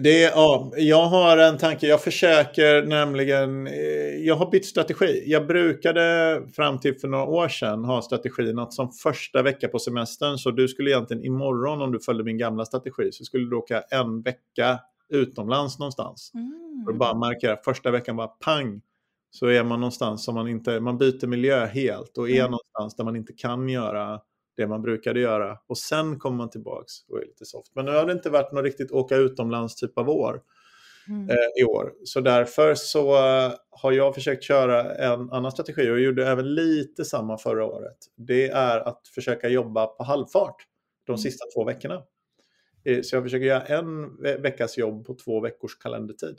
Det, 0.00 0.20
ja, 0.20 0.72
jag 0.76 1.06
har 1.06 1.38
en 1.38 1.58
tanke. 1.58 1.86
Jag 1.86 2.02
försöker 2.02 2.82
nämligen... 2.82 3.66
Eh, 3.66 3.74
jag 4.26 4.36
har 4.36 4.50
bytt 4.50 4.66
strategi. 4.66 5.22
Jag 5.26 5.46
brukade 5.46 6.42
fram 6.56 6.78
till 6.78 6.98
för 6.98 7.08
några 7.08 7.24
år 7.24 7.48
sedan 7.48 7.84
ha 7.84 8.02
strategin 8.02 8.58
att 8.58 8.72
som 8.72 8.92
första 8.92 9.42
vecka 9.42 9.68
på 9.68 9.78
semestern, 9.78 10.38
så 10.38 10.50
du 10.50 10.68
skulle 10.68 10.90
egentligen 10.90 11.24
imorgon 11.24 11.82
om 11.82 11.92
du 11.92 12.00
följde 12.00 12.24
min 12.24 12.38
gamla 12.38 12.64
strategi, 12.64 13.12
så 13.12 13.24
skulle 13.24 13.50
du 13.50 13.56
åka 13.56 13.80
en 13.80 14.22
vecka 14.22 14.80
utomlands 15.08 15.78
någonstans. 15.78 16.30
Mm. 16.34 16.84
Och 16.88 16.94
bara 16.94 17.14
markera 17.14 17.56
första 17.64 17.90
veckan 17.90 18.16
bara 18.16 18.28
pang, 18.28 18.80
så 19.30 19.46
är 19.46 19.64
man 19.64 19.80
någonstans 19.80 20.24
som 20.24 20.34
man 20.34 20.48
inte, 20.48 20.80
man 20.80 20.98
byter 20.98 21.26
miljö 21.26 21.66
helt 21.66 22.18
och 22.18 22.30
är 22.30 22.38
mm. 22.38 22.50
någonstans 22.50 22.96
där 22.96 23.04
man 23.04 23.16
inte 23.16 23.32
kan 23.32 23.68
göra 23.68 24.20
det 24.56 24.66
man 24.66 24.82
brukade 24.82 25.20
göra. 25.20 25.58
Och 25.66 25.78
sen 25.78 26.18
kommer 26.18 26.36
man 26.36 26.50
tillbaks 26.50 26.92
och 27.08 27.18
är 27.18 27.26
lite 27.26 27.44
soft. 27.44 27.72
Men 27.74 27.84
nu 27.84 27.90
har 27.90 28.06
det 28.06 28.12
inte 28.12 28.30
varit 28.30 28.52
något 28.52 28.64
riktigt 28.64 28.90
åka 28.90 29.16
utomlands 29.16 29.74
typ 29.74 29.98
av 29.98 30.10
år 30.10 30.42
mm. 31.08 31.30
eh, 31.30 31.62
i 31.62 31.64
år. 31.64 31.92
Så 32.04 32.20
därför 32.20 32.74
så 32.74 33.12
uh, 33.12 33.54
har 33.70 33.92
jag 33.92 34.14
försökt 34.14 34.42
köra 34.42 34.94
en 34.94 35.30
annan 35.30 35.52
strategi 35.52 35.90
och 35.90 36.00
gjorde 36.00 36.26
även 36.26 36.54
lite 36.54 37.04
samma 37.04 37.38
förra 37.38 37.64
året. 37.64 37.96
Det 38.16 38.48
är 38.48 38.80
att 38.80 39.08
försöka 39.14 39.48
jobba 39.48 39.86
på 39.86 40.04
halvfart 40.04 40.56
de 41.06 41.12
mm. 41.12 41.18
sista 41.18 41.44
två 41.54 41.64
veckorna. 41.64 42.02
Eh, 42.84 43.02
så 43.02 43.16
jag 43.16 43.22
försöker 43.22 43.46
göra 43.46 43.62
en 43.62 44.22
ve 44.22 44.36
veckas 44.36 44.78
jobb 44.78 45.06
på 45.06 45.14
två 45.14 45.40
veckors 45.40 45.78
kalendertid. 45.78 46.38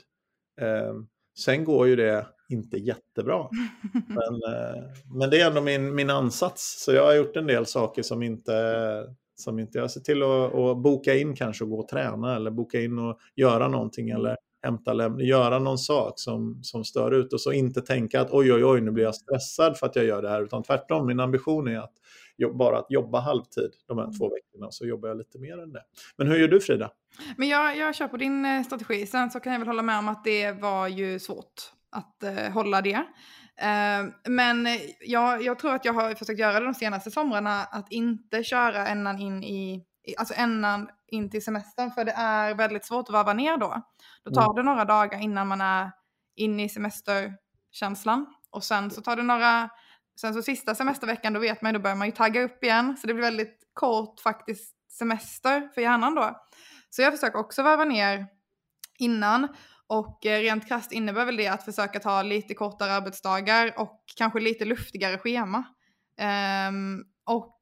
Eh, 0.60 0.94
sen 1.38 1.64
går 1.64 1.88
ju 1.88 1.96
det 1.96 2.26
inte 2.48 2.76
jättebra. 2.76 3.48
Men, 3.92 4.54
eh, 4.54 4.82
men 5.14 5.30
det 5.30 5.40
är 5.40 5.46
ändå 5.46 5.60
min, 5.60 5.94
min 5.94 6.10
ansats. 6.10 6.84
Så 6.84 6.92
jag 6.92 7.04
har 7.04 7.14
gjort 7.14 7.36
en 7.36 7.46
del 7.46 7.66
saker 7.66 8.02
som 8.02 8.22
inte, 8.22 8.52
som 9.36 9.58
inte 9.58 9.78
jag 9.78 9.90
ser 9.90 10.00
till 10.00 10.22
att, 10.22 10.54
att 10.54 10.82
boka 10.82 11.14
in 11.14 11.36
kanske 11.36 11.64
och 11.64 11.70
gå 11.70 11.78
och 11.78 11.88
träna 11.88 12.36
eller 12.36 12.50
boka 12.50 12.80
in 12.80 12.98
och 12.98 13.18
göra 13.36 13.68
någonting 13.68 14.10
eller 14.10 14.36
hämta 14.62 14.92
lämna, 14.92 15.22
göra 15.22 15.58
någon 15.58 15.78
sak 15.78 16.12
som, 16.16 16.58
som 16.62 16.84
stör 16.84 17.10
ut 17.10 17.32
och 17.32 17.40
så 17.40 17.52
inte 17.52 17.80
tänka 17.80 18.20
att 18.20 18.30
oj 18.30 18.52
oj 18.52 18.64
oj 18.64 18.80
nu 18.80 18.90
blir 18.90 19.04
jag 19.04 19.14
stressad 19.14 19.78
för 19.78 19.86
att 19.86 19.96
jag 19.96 20.04
gör 20.04 20.22
det 20.22 20.28
här 20.28 20.42
utan 20.42 20.62
tvärtom 20.62 21.06
min 21.06 21.20
ambition 21.20 21.68
är 21.68 21.78
att 21.78 21.92
bara 22.54 22.78
att 22.78 22.90
jobba 22.90 23.20
halvtid 23.20 23.70
de 23.86 23.98
här 23.98 24.18
två 24.18 24.24
mm. 24.24 24.34
veckorna 24.34 24.70
så 24.70 24.86
jobbar 24.86 25.08
jag 25.08 25.18
lite 25.18 25.38
mer 25.38 25.62
än 25.62 25.72
det. 25.72 25.82
Men 26.16 26.26
hur 26.26 26.38
gör 26.38 26.48
du 26.48 26.60
Frida? 26.60 26.90
Men 27.36 27.48
jag, 27.48 27.76
jag 27.76 27.94
kör 27.94 28.08
på 28.08 28.16
din 28.16 28.44
eh, 28.44 28.62
strategi. 28.62 29.06
Sen 29.06 29.30
så 29.30 29.40
kan 29.40 29.52
jag 29.52 29.58
väl 29.58 29.68
hålla 29.68 29.82
med 29.82 29.98
om 29.98 30.08
att 30.08 30.24
det 30.24 30.52
var 30.52 30.88
ju 30.88 31.18
svårt 31.18 31.72
att 31.90 32.24
uh, 32.24 32.52
hålla 32.52 32.80
det. 32.80 32.96
Uh, 32.96 34.12
men 34.28 34.66
jag, 35.00 35.42
jag 35.42 35.58
tror 35.58 35.74
att 35.74 35.84
jag 35.84 35.92
har 35.92 36.14
försökt 36.14 36.40
göra 36.40 36.60
det 36.60 36.66
de 36.66 36.74
senaste 36.74 37.10
somrarna, 37.10 37.62
att 37.64 37.92
inte 37.92 38.42
köra 38.42 38.86
ändan 38.86 39.18
in 39.18 39.44
i 39.44 39.84
alltså 40.18 40.34
ändan 40.36 40.88
in 41.06 41.30
till 41.30 41.44
semestern, 41.44 41.90
för 41.90 42.04
det 42.04 42.12
är 42.12 42.54
väldigt 42.54 42.84
svårt 42.84 43.08
att 43.08 43.12
varva 43.12 43.32
ner 43.32 43.56
då. 43.56 43.82
Då 44.24 44.30
tar 44.30 44.44
mm. 44.44 44.56
det 44.56 44.62
några 44.62 44.84
dagar 44.84 45.22
innan 45.22 45.48
man 45.48 45.60
är 45.60 45.90
inne 46.36 46.64
i 46.64 46.68
semesterkänslan 46.68 48.26
och 48.50 48.64
sen 48.64 48.90
så 48.90 49.00
tar 49.00 49.16
det 49.16 49.22
några, 49.22 49.70
sen 50.20 50.34
så 50.34 50.42
sista 50.42 50.74
semesterveckan 50.74 51.32
då 51.32 51.40
vet 51.40 51.62
man 51.62 51.74
då 51.74 51.80
börjar 51.80 51.96
man 51.96 52.08
ju 52.08 52.12
tagga 52.12 52.42
upp 52.42 52.64
igen, 52.64 52.96
så 52.96 53.06
det 53.06 53.14
blir 53.14 53.24
väldigt 53.24 53.58
kort 53.72 54.20
faktiskt 54.20 54.74
semester 54.98 55.68
för 55.74 55.80
hjärnan 55.80 56.14
då. 56.14 56.40
Så 56.90 57.02
jag 57.02 57.12
försöker 57.12 57.38
också 57.38 57.62
varva 57.62 57.84
ner 57.84 58.26
innan 58.98 59.48
och 59.86 60.26
eh, 60.26 60.40
rent 60.40 60.68
krasst 60.68 60.92
innebär 60.92 61.24
väl 61.24 61.36
det 61.36 61.48
att 61.48 61.64
försöka 61.64 62.00
ta 62.00 62.22
lite 62.22 62.54
kortare 62.54 62.92
arbetsdagar 62.92 63.74
och 63.76 64.04
kanske 64.16 64.40
lite 64.40 64.64
luftigare 64.64 65.18
schema. 65.18 65.64
Um, 66.68 67.04
och 67.26 67.58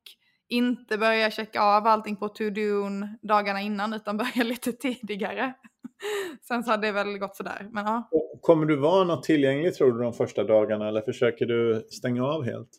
inte 0.49 0.99
börja 0.99 1.31
checka 1.31 1.61
av 1.61 1.87
allting 1.87 2.17
på 2.17 2.29
to-do 2.29 2.89
dagarna 3.23 3.61
innan 3.61 3.93
utan 3.93 4.17
börja 4.17 4.45
lite 4.45 4.73
tidigare. 4.73 5.55
Sen 6.49 6.65
så 6.65 6.71
hade 6.71 6.87
det 6.87 6.93
väl 6.93 7.19
gått 7.19 7.37
sådär. 7.37 7.69
Men, 7.73 7.87
ja. 7.87 8.09
Kommer 8.43 8.67
du 8.67 8.77
vara 8.77 9.05
något 9.05 9.23
tillgänglig 9.23 9.75
tror 9.75 9.93
du 9.93 10.03
de 10.03 10.13
första 10.13 10.45
dagarna 10.45 10.89
eller 10.89 11.01
försöker 11.01 11.47
du 11.47 11.87
stänga 11.91 12.25
av 12.25 12.45
helt? 12.45 12.71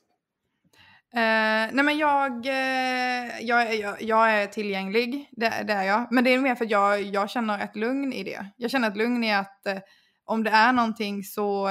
Uh, 1.16 1.74
nej 1.74 1.84
men 1.84 1.98
jag, 1.98 2.46
uh, 2.46 3.42
jag, 3.42 3.76
jag, 3.76 4.02
jag, 4.02 4.32
är 4.32 4.48
tillgänglig, 4.48 5.30
det, 5.32 5.64
det, 5.68 5.74
är 5.74 5.84
jag. 5.84 6.08
Men 6.12 6.24
det 6.24 6.34
är 6.34 6.40
mer 6.40 6.56
för 6.56 6.66
att 6.66 6.72
jag, 6.72 7.02
jag 7.02 7.30
känner 7.30 7.64
ett 7.64 7.76
lugn 7.76 8.14
i 8.14 8.24
det. 8.24 8.46
Jag 8.58 8.72
känner 8.72 8.88
ett 8.88 8.98
lugn 8.98 9.24
i 9.24 9.34
att 9.34 9.62
uh, 9.68 9.78
om 10.26 10.44
det 10.44 10.50
är 10.50 10.74
någonting 10.74 11.24
så, 11.24 11.70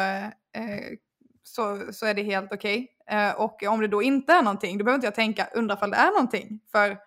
så, 1.43 1.93
så 1.93 2.07
är 2.07 2.15
det 2.15 2.23
helt 2.23 2.53
okej. 2.53 2.89
Okay. 3.07 3.33
och 3.33 3.63
om 3.63 3.81
det 3.81 3.89
då 3.89 4.03
inte 4.03 4.33
är 4.33 4.43
någonting, 4.43 4.79
då 4.79 4.85
behöver 4.85 4.97
inte 4.97 5.07
jag 5.07 5.15
tänka 5.15 5.49
undra 5.55 5.75
ifall 5.75 5.91
det 5.91 5.97
är 5.97 6.11
någonting. 6.11 6.61
För 6.73 6.87
mm. 6.87 6.99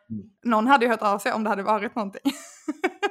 någon 0.44 0.68
hade 0.68 0.86
ju 0.86 0.92
hört 0.92 1.02
av 1.02 1.20
sig 1.20 1.34
om 1.34 1.44
det 1.44 1.50
hade 1.50 1.64
varit 1.64 1.96
någonting. 1.96 2.22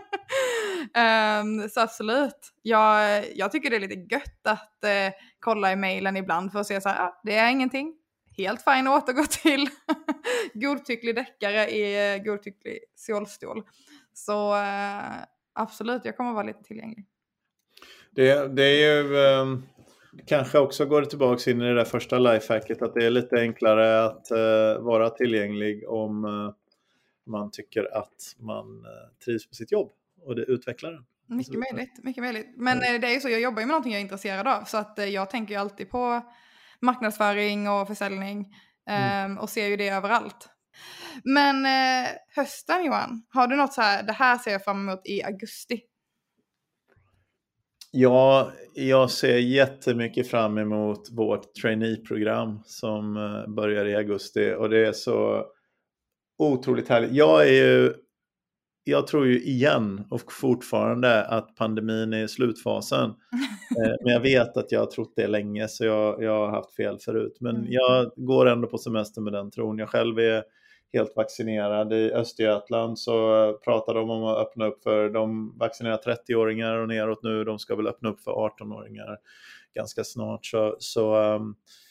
um, 0.95 1.69
så 1.69 1.81
absolut. 1.81 2.53
Jag, 2.63 3.25
jag 3.35 3.53
tycker 3.53 3.71
det 3.71 3.77
är 3.77 3.81
lite 3.81 4.15
gött 4.15 4.47
att 4.47 4.85
eh, 4.85 5.13
kolla 5.41 5.73
i 5.73 5.77
mejlen 5.77 6.17
ibland 6.17 6.53
för 6.53 6.61
att 6.61 6.67
se 6.67 6.81
så 6.81 6.89
här, 6.89 7.07
ah, 7.07 7.21
det 7.25 7.35
är 7.35 7.51
ingenting 7.51 7.95
helt 8.37 8.63
fine 8.63 8.87
att 8.87 9.03
återgå 9.03 9.25
till 9.43 9.69
godtycklig 10.55 11.15
deckare 11.15 11.69
i 11.71 12.15
eh, 12.15 12.23
godtycklig 12.23 12.79
solstol. 12.95 13.63
Så 14.13 14.55
uh, 14.55 15.15
absolut, 15.53 16.05
jag 16.05 16.17
kommer 16.17 16.31
att 16.31 16.37
vara 16.37 16.47
lite 16.47 16.63
tillgänglig. 16.63 17.05
Det, 18.11 18.57
det 18.57 18.63
är 18.63 19.03
ju 19.03 19.17
Um 19.17 19.67
kanske 20.27 20.59
också 20.59 20.87
går 20.87 21.01
det 21.01 21.07
tillbaka 21.07 21.51
in 21.51 21.63
i 21.63 21.65
det 21.65 21.75
där 21.75 21.85
första 21.85 22.19
lifehacket 22.19 22.83
att 22.83 22.95
det 22.95 23.07
är 23.07 23.11
lite 23.11 23.37
enklare 23.37 24.05
att 24.05 24.29
uh, 24.33 24.85
vara 24.85 25.11
tillgänglig 25.11 25.89
om 25.89 26.23
man 27.27 27.51
tycker 27.51 27.97
att 27.99 28.35
man 28.39 28.87
trivs 29.25 29.49
på 29.49 29.55
sitt 29.55 29.73
jobb 29.73 29.93
och 30.23 30.37
det 30.37 30.43
utvecklar 30.43 30.93
den. 30.93 31.05
Mycket 31.37 31.59
möjligt, 31.59 32.05
mycket 32.05 32.23
möjligt. 32.23 32.55
Men 32.57 32.79
det 32.79 33.07
är 33.07 33.15
ju 33.15 33.21
så, 33.21 33.29
jag 33.29 33.41
jobbar 33.41 33.61
ju 33.61 33.67
med 33.67 33.73
någonting 33.73 33.93
jag 33.93 33.99
är 33.99 34.03
intresserad 34.03 34.49
av 34.49 34.65
så 34.65 34.77
att 34.77 34.99
jag 35.13 35.31
tänker 35.31 35.55
ju 35.55 35.61
alltid 35.61 35.91
på 35.91 36.23
marknadsföring 36.81 37.69
och 37.69 37.89
försäljning 37.89 38.55
mm. 38.91 39.31
um, 39.31 39.39
och 39.39 39.51
ser 39.51 39.67
ju 39.67 39.77
det 39.77 39.89
överallt. 39.89 40.49
Men 41.25 41.67
eh, 41.67 42.09
hösten 42.37 42.85
Johan, 42.85 43.23
har 43.29 43.47
du 43.47 43.57
något 43.57 43.73
så 43.73 43.81
här, 43.83 44.03
det 44.03 44.13
här 44.13 44.39
ser 44.39 44.51
jag 44.51 44.65
fram 44.65 44.89
emot 44.89 45.01
i 45.05 45.23
augusti? 45.23 45.81
Ja, 47.91 48.53
jag 48.75 49.11
ser 49.11 49.39
jättemycket 49.39 50.31
fram 50.31 50.59
emot 50.59 51.09
vårt 51.11 51.55
trainee-program 51.55 52.63
som 52.65 53.17
eh, 53.17 53.55
börjar 53.55 53.87
i 53.87 53.97
augusti 53.97 54.55
och 54.59 54.71
det 54.71 54.87
är 54.87 54.93
så 54.93 55.47
otroligt 56.39 56.89
härligt. 56.89 57.13
Jag 57.13 57.49
är 57.49 57.53
ju 57.53 57.95
jag 58.89 59.07
tror 59.07 59.27
ju 59.27 59.43
igen 59.43 60.05
och 60.11 60.33
fortfarande 60.33 61.25
att 61.25 61.57
pandemin 61.57 62.13
är 62.13 62.25
i 62.25 62.29
slutfasen. 62.29 63.15
Eh, 63.69 63.95
men 64.05 64.13
jag 64.13 64.21
vet 64.21 64.57
att 64.57 64.73
jag 64.73 64.81
har 64.81 64.87
trott 64.87 65.13
det 65.17 65.27
länge 65.27 65.69
så 65.69 65.85
jag, 65.85 66.23
jag 66.23 66.47
har 66.47 66.49
haft 66.49 66.77
fel 66.77 66.99
förut. 66.99 67.37
Men 67.41 67.57
mm. 67.57 67.67
jag 67.71 68.13
går 68.17 68.47
ändå 68.47 68.69
på 68.69 68.79
semester 68.79 69.21
med 69.21 69.33
den 69.33 69.51
tron. 69.51 69.79
Jag 69.79 69.89
själv 69.89 70.19
är 70.19 70.43
helt 70.93 71.17
vaccinerad. 71.17 71.93
I 71.93 72.13
Östergötland 72.13 72.99
så 72.99 73.53
pratar 73.65 73.95
de 73.95 74.11
om 74.11 74.25
att 74.25 74.39
öppna 74.39 74.67
upp 74.67 74.83
för, 74.83 75.11
de 75.11 75.59
vaccinerar 75.59 75.97
30-åringar 75.97 76.77
och 76.77 76.89
neråt 76.89 77.23
nu, 77.23 77.45
de 77.45 77.59
ska 77.59 77.77
väl 77.77 77.87
öppna 77.87 78.09
upp 78.09 78.21
för 78.21 78.31
18-åringar 78.31 79.17
ganska 79.75 80.05
snart. 80.05 80.47
Så, 80.47 80.77
så 80.79 81.35
um, 81.35 81.57
Eh, 81.57 81.88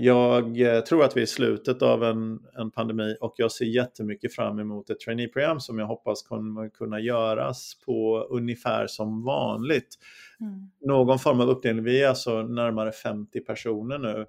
jag 0.00 0.60
eh, 0.60 0.80
tror 0.80 1.04
att 1.04 1.16
vi 1.16 1.20
är 1.20 1.24
i 1.24 1.26
slutet 1.26 1.82
av 1.82 2.04
en, 2.04 2.40
en 2.58 2.70
pandemi 2.70 3.16
och 3.20 3.34
jag 3.36 3.52
ser 3.52 3.64
jättemycket 3.64 4.34
fram 4.34 4.58
emot 4.58 4.90
ett 4.90 5.00
traineeprogram 5.00 5.60
som 5.60 5.78
jag 5.78 5.86
hoppas 5.86 6.22
kommer 6.22 6.68
kunna 6.68 7.00
göras 7.00 7.72
på 7.86 8.18
ungefär 8.30 8.86
som 8.86 9.24
vanligt. 9.24 9.98
Mm. 10.40 10.70
Någon 10.80 11.18
form 11.18 11.40
av 11.40 11.48
uppdelning, 11.48 11.84
vi 11.84 12.02
är 12.02 12.08
alltså 12.08 12.42
närmare 12.42 12.92
50 12.92 13.40
personer 13.40 13.98
nu 13.98 14.26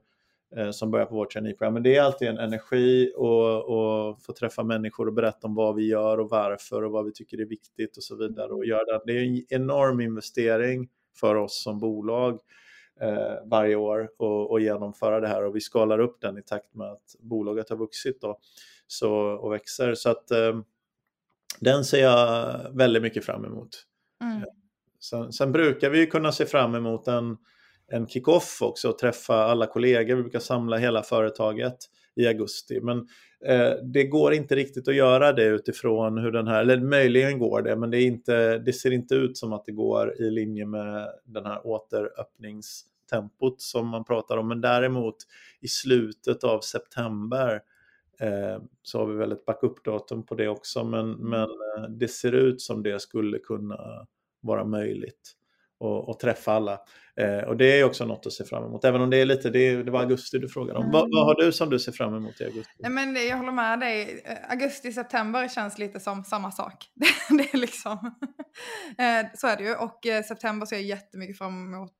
eh, 0.55 0.71
som 0.71 0.91
börjar 0.91 1.05
på 1.05 1.15
vårt 1.15 1.31
traineeprogram. 1.31 1.73
Men 1.73 1.83
det 1.83 1.95
är 1.95 2.01
alltid 2.01 2.27
en 2.27 2.37
energi 2.37 3.11
att 3.15 4.25
få 4.25 4.33
träffa 4.39 4.63
människor 4.63 5.07
och 5.07 5.13
berätta 5.13 5.47
om 5.47 5.55
vad 5.55 5.75
vi 5.75 5.87
gör 5.87 6.19
och 6.19 6.29
varför 6.29 6.83
och 6.83 6.91
vad 6.91 7.05
vi 7.05 7.11
tycker 7.11 7.41
är 7.41 7.45
viktigt 7.45 7.97
och 7.97 8.03
så 8.03 8.15
vidare. 8.15 8.51
Och 8.51 8.65
göra 8.65 8.97
det. 8.97 9.13
det 9.13 9.19
är 9.19 9.23
en 9.23 9.45
enorm 9.49 10.01
investering 10.01 10.89
för 11.19 11.35
oss 11.35 11.63
som 11.63 11.79
bolag 11.79 12.39
eh, 13.01 13.33
varje 13.45 13.75
år 13.75 14.09
och, 14.17 14.51
och, 14.51 14.61
genomföra 14.61 15.19
det 15.19 15.27
här 15.27 15.45
och 15.45 15.55
vi 15.55 15.61
skalar 15.61 15.99
upp 15.99 16.21
den 16.21 16.37
i 16.37 16.41
takt 16.41 16.75
med 16.75 16.91
att 16.91 17.15
bolaget 17.19 17.69
har 17.69 17.77
vuxit 17.77 18.21
då, 18.21 18.39
så, 18.87 19.11
och 19.13 19.53
växer. 19.53 19.93
Så 19.93 20.09
att 20.09 20.31
eh, 20.31 20.59
den 21.59 21.85
ser 21.85 22.01
jag 22.01 22.55
väldigt 22.73 23.01
mycket 23.01 23.25
fram 23.25 23.45
emot. 23.45 23.69
Mm. 24.21 24.43
Sen, 24.99 25.33
sen, 25.33 25.51
brukar 25.51 25.89
vi 25.89 26.07
kunna 26.07 26.31
se 26.31 26.45
fram 26.45 26.75
emot 26.75 27.07
en, 27.07 27.37
en 27.87 28.07
kick-off 28.07 28.61
också 28.61 28.89
och 28.89 28.97
träffa 28.97 29.35
alla 29.35 29.67
kollegor. 29.67 30.15
Vi 30.15 30.21
brukar 30.21 30.39
samla 30.39 30.77
hela 30.77 31.03
företaget 31.03 31.77
i 32.15 32.27
augusti. 32.27 32.81
Men 32.81 32.97
eh, 32.97 33.05
Eh, 33.45 33.71
det 33.83 34.03
går 34.03 34.33
inte 34.33 34.55
riktigt 34.55 34.87
att 34.87 34.95
göra 34.95 35.33
det 35.33 35.45
utifrån 35.45 36.17
hur 36.17 36.31
den 36.31 36.47
här, 36.47 36.61
eller 36.61 36.77
möjligen 36.77 37.39
går 37.39 37.61
det, 37.61 37.75
men 37.75 37.91
det, 37.91 37.97
är 37.97 38.05
inte, 38.05 38.57
det 38.57 38.73
ser 38.73 38.91
inte 38.91 39.15
ut 39.15 39.37
som 39.37 39.53
att 39.53 39.65
det 39.65 39.71
går 39.71 40.21
i 40.21 40.29
linje 40.29 40.65
med 40.65 41.09
den 41.25 41.45
här 41.45 41.67
återöppningstempot 41.67 43.61
som 43.61 43.87
man 43.87 44.03
pratar 44.03 44.37
om. 44.37 44.47
Men 44.47 44.61
däremot 44.61 45.15
i 45.59 45.67
slutet 45.67 46.43
av 46.43 46.59
september 46.59 47.61
eh, 48.19 48.61
så 48.81 48.99
har 48.99 49.05
vi 49.05 49.15
väl 49.15 49.31
ett 49.31 49.45
backup-datum 49.45 50.25
på 50.25 50.35
det 50.35 50.47
också, 50.47 50.83
men, 50.83 51.11
men 51.11 51.49
eh, 51.49 51.83
det 51.89 52.07
ser 52.07 52.31
ut 52.31 52.61
som 52.61 52.83
det 52.83 53.01
skulle 53.01 53.39
kunna 53.39 54.07
vara 54.41 54.63
möjligt 54.65 55.36
och, 55.79 56.09
och 56.09 56.19
träffa 56.19 56.51
alla. 56.53 56.79
Eh, 57.19 57.47
och 57.47 57.57
det 57.57 57.79
är 57.79 57.83
också 57.83 58.05
något 58.05 58.25
att 58.25 58.33
se 58.33 58.43
fram 58.43 58.63
emot, 58.63 58.85
även 58.85 59.01
om 59.01 59.09
det 59.09 59.17
är 59.17 59.25
lite, 59.25 59.49
det, 59.49 59.83
det 59.83 59.91
var 59.91 59.99
augusti 59.99 60.37
du 60.37 60.49
frågade 60.49 60.79
om. 60.79 60.85
Mm. 60.85 60.91
Vad, 60.91 61.09
vad, 61.11 61.25
har 61.25 61.35
du 61.35 61.51
som 61.51 61.69
du 61.69 61.79
ser 61.79 61.91
fram 61.91 62.15
emot 62.15 62.41
i 62.41 62.43
augusti? 62.43 62.73
Nej, 62.79 62.91
men 62.91 63.27
jag 63.27 63.37
håller 63.37 63.51
med 63.51 63.79
dig. 63.79 64.21
Eh, 64.25 64.51
augusti, 64.51 64.91
september 64.91 65.47
känns 65.47 65.77
lite 65.77 65.99
som 65.99 66.23
samma 66.23 66.51
sak. 66.51 66.85
det 67.29 67.53
är 67.53 67.57
liksom, 67.57 67.97
eh, 68.97 69.27
så 69.35 69.47
är 69.47 69.57
det 69.57 69.63
ju. 69.63 69.75
Och 69.75 70.05
eh, 70.05 70.23
september 70.23 70.65
ser 70.65 70.75
jag 70.75 70.85
jättemycket 70.85 71.37
fram 71.37 71.73
emot 71.73 71.93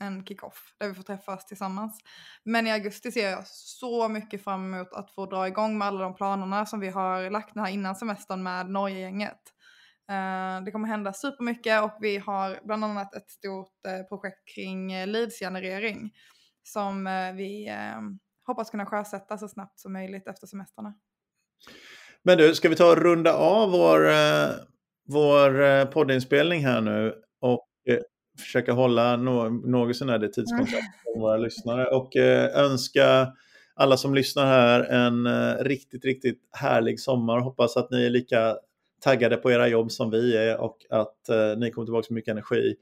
en 0.00 0.26
kick-off 0.26 0.74
där 0.80 0.88
vi 0.88 0.94
får 0.94 1.02
träffas 1.02 1.46
tillsammans. 1.46 2.00
Men 2.44 2.66
i 2.66 2.72
augusti 2.72 3.12
ser 3.12 3.30
jag 3.30 3.46
så 3.46 4.08
mycket 4.08 4.44
fram 4.44 4.74
emot 4.74 4.92
att 4.92 5.10
få 5.10 5.26
dra 5.26 5.48
igång 5.48 5.78
med 5.78 5.88
alla 5.88 6.02
de 6.02 6.14
planerna 6.14 6.66
som 6.66 6.80
vi 6.80 6.88
har 6.88 7.30
lagt 7.30 7.54
den 7.54 7.64
här 7.64 7.72
innan 7.72 7.96
semestern 7.96 8.42
med 8.42 8.70
Norge-gänget. 8.70 9.40
Eh, 10.10 10.64
det 10.64 10.70
kommer 10.70 10.88
hända 10.88 11.12
supermycket 11.12 11.82
och 11.82 11.96
vi 12.00 12.18
har 12.18 12.60
bland 12.64 12.84
annat 12.84 13.14
ett 13.14 13.30
stort 13.30 13.86
eh, 13.88 14.06
projekt 14.08 14.48
kring 14.54 14.92
eh, 14.92 15.06
leadsgenerering 15.06 16.10
som 16.64 17.04
vi 17.36 17.70
hoppas 18.46 18.70
kunna 18.70 18.86
sjösätta 18.86 19.38
så 19.38 19.48
snabbt 19.48 19.80
som 19.80 19.92
möjligt 19.92 20.28
efter 20.28 20.46
semestrarna. 20.46 20.94
Men 22.22 22.38
du, 22.38 22.54
ska 22.54 22.68
vi 22.68 22.76
ta 22.76 22.90
och 22.90 22.96
runda 22.96 23.34
av 23.34 23.70
vår, 23.70 24.00
vår 25.12 25.84
poddinspelning 25.86 26.64
här 26.64 26.80
nu 26.80 27.14
och 27.40 27.68
försöka 28.40 28.72
hålla 28.72 29.16
något 29.16 29.96
sånär 29.96 30.18
det 30.18 30.28
tidskontakt 30.28 31.02
för 31.04 31.20
våra 31.20 31.36
lyssnare 31.36 31.86
och 31.86 32.16
önska 32.54 33.32
alla 33.74 33.96
som 33.96 34.14
lyssnar 34.14 34.46
här 34.46 34.80
en 34.80 35.28
riktigt, 35.64 36.04
riktigt 36.04 36.48
härlig 36.52 37.00
sommar. 37.00 37.40
Hoppas 37.40 37.76
att 37.76 37.90
ni 37.90 38.06
är 38.06 38.10
lika 38.10 38.56
taggade 39.02 39.36
på 39.36 39.50
era 39.50 39.68
jobb 39.68 39.92
som 39.92 40.10
vi 40.10 40.36
är 40.36 40.60
och 40.60 40.86
att 40.90 41.28
eh, 41.28 41.56
ni 41.56 41.70
kommer 41.70 41.86
tillbaka 41.86 42.06
med 42.10 42.14
mycket 42.14 42.32
energi 42.32 42.76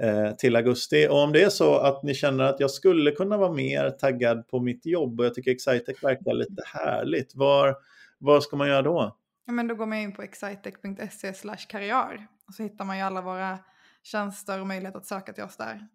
eh, 0.00 0.32
till 0.32 0.56
augusti. 0.56 1.08
Och 1.10 1.22
om 1.22 1.32
det 1.32 1.42
är 1.42 1.48
så 1.48 1.78
att 1.78 2.02
ni 2.02 2.14
känner 2.14 2.44
att 2.44 2.60
jag 2.60 2.70
skulle 2.70 3.10
kunna 3.10 3.36
vara 3.36 3.52
mer 3.52 3.90
taggad 3.90 4.48
på 4.48 4.60
mitt 4.60 4.86
jobb 4.86 5.20
och 5.20 5.26
jag 5.26 5.34
tycker 5.34 5.50
Excitec 5.50 6.02
verkar 6.02 6.34
lite 6.34 6.62
härligt, 6.66 7.34
var, 7.34 7.76
vad 8.18 8.42
ska 8.42 8.56
man 8.56 8.68
göra 8.68 8.82
då? 8.82 9.16
Ja, 9.46 9.52
men 9.52 9.68
då 9.68 9.74
går 9.74 9.86
man 9.86 9.98
in 9.98 10.12
på 10.12 10.22
excitec.se 10.22 11.32
karriär 11.68 12.26
och 12.48 12.54
så 12.54 12.62
hittar 12.62 12.84
man 12.84 12.96
ju 12.96 13.02
alla 13.02 13.20
våra 13.20 13.58
tjänster 14.02 14.60
och 14.60 14.66
möjlighet 14.66 14.96
att 14.96 15.06
söka 15.06 15.32
till 15.32 15.44
oss 15.44 15.56
där. 15.56 15.88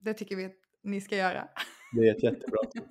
Det 0.00 0.14
tycker 0.14 0.36
vi 0.36 0.44
att 0.44 0.56
ni 0.82 1.00
ska 1.00 1.16
göra. 1.16 1.48
Det 1.92 2.08
är 2.08 2.10
ett 2.10 2.22
jättebra 2.22 2.60
tips. 2.72 2.86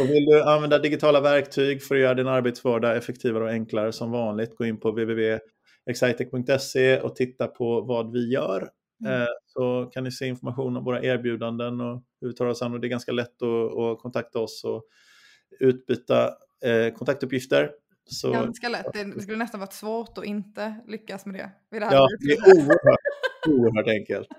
Och 0.00 0.10
vill 0.10 0.24
du 0.24 0.42
använda 0.42 0.78
digitala 0.78 1.20
verktyg 1.20 1.82
för 1.82 1.94
att 1.94 2.00
göra 2.00 2.14
din 2.14 2.26
arbetsvardag 2.26 2.96
effektivare 2.96 3.44
och 3.44 3.50
enklare 3.50 3.92
som 3.92 4.10
vanligt, 4.10 4.56
gå 4.56 4.64
in 4.64 4.80
på 4.80 4.90
www.excitec.se 4.90 7.00
och 7.00 7.16
titta 7.16 7.46
på 7.46 7.80
vad 7.80 8.12
vi 8.12 8.32
gör. 8.32 8.70
Mm. 9.04 9.22
Eh, 9.22 9.28
så 9.46 9.90
kan 9.92 10.04
ni 10.04 10.12
se 10.12 10.26
information 10.26 10.76
om 10.76 10.84
våra 10.84 11.02
erbjudanden 11.02 11.80
och 11.80 12.02
hur 12.20 12.28
vi 12.28 12.34
tar 12.34 12.46
oss 12.46 12.62
an. 12.62 12.72
Och 12.72 12.80
det 12.80 12.86
är 12.86 12.88
ganska 12.88 13.12
lätt 13.12 13.42
att, 13.42 13.78
att 13.78 13.98
kontakta 13.98 14.38
oss 14.38 14.64
och 14.64 14.84
utbyta 15.60 16.26
eh, 16.64 16.94
kontaktuppgifter. 16.94 17.70
Så... 18.10 18.32
Ganska 18.32 18.68
lätt. 18.68 18.92
Det 18.92 19.22
skulle 19.22 19.38
nästan 19.38 19.60
varit 19.60 19.72
svårt 19.72 20.18
att 20.18 20.24
inte 20.24 20.74
lyckas 20.86 21.26
med 21.26 21.34
det. 21.34 21.50
det 21.70 21.88
ja, 21.92 22.08
det 22.20 22.32
är 22.32 22.56
oerhört, 22.56 23.00
oerhört 23.48 23.88
enkelt. 23.88 24.28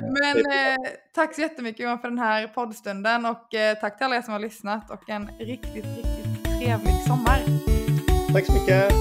Men 0.00 0.36
eh, 0.36 0.90
tack 1.14 1.34
så 1.34 1.40
jättemycket 1.40 1.80
Johan 1.80 1.98
för 1.98 2.08
den 2.08 2.18
här 2.18 2.46
poddstunden 2.46 3.26
och 3.26 3.54
eh, 3.54 3.78
tack 3.78 3.98
till 3.98 4.04
alla 4.04 4.16
er 4.16 4.22
som 4.22 4.32
har 4.32 4.40
lyssnat 4.40 4.90
och 4.90 5.10
en 5.10 5.30
riktigt, 5.38 5.84
riktigt 5.84 6.44
trevlig 6.44 6.94
sommar. 7.06 7.38
Tack 8.32 8.46
så 8.46 8.52
mycket. 8.52 8.92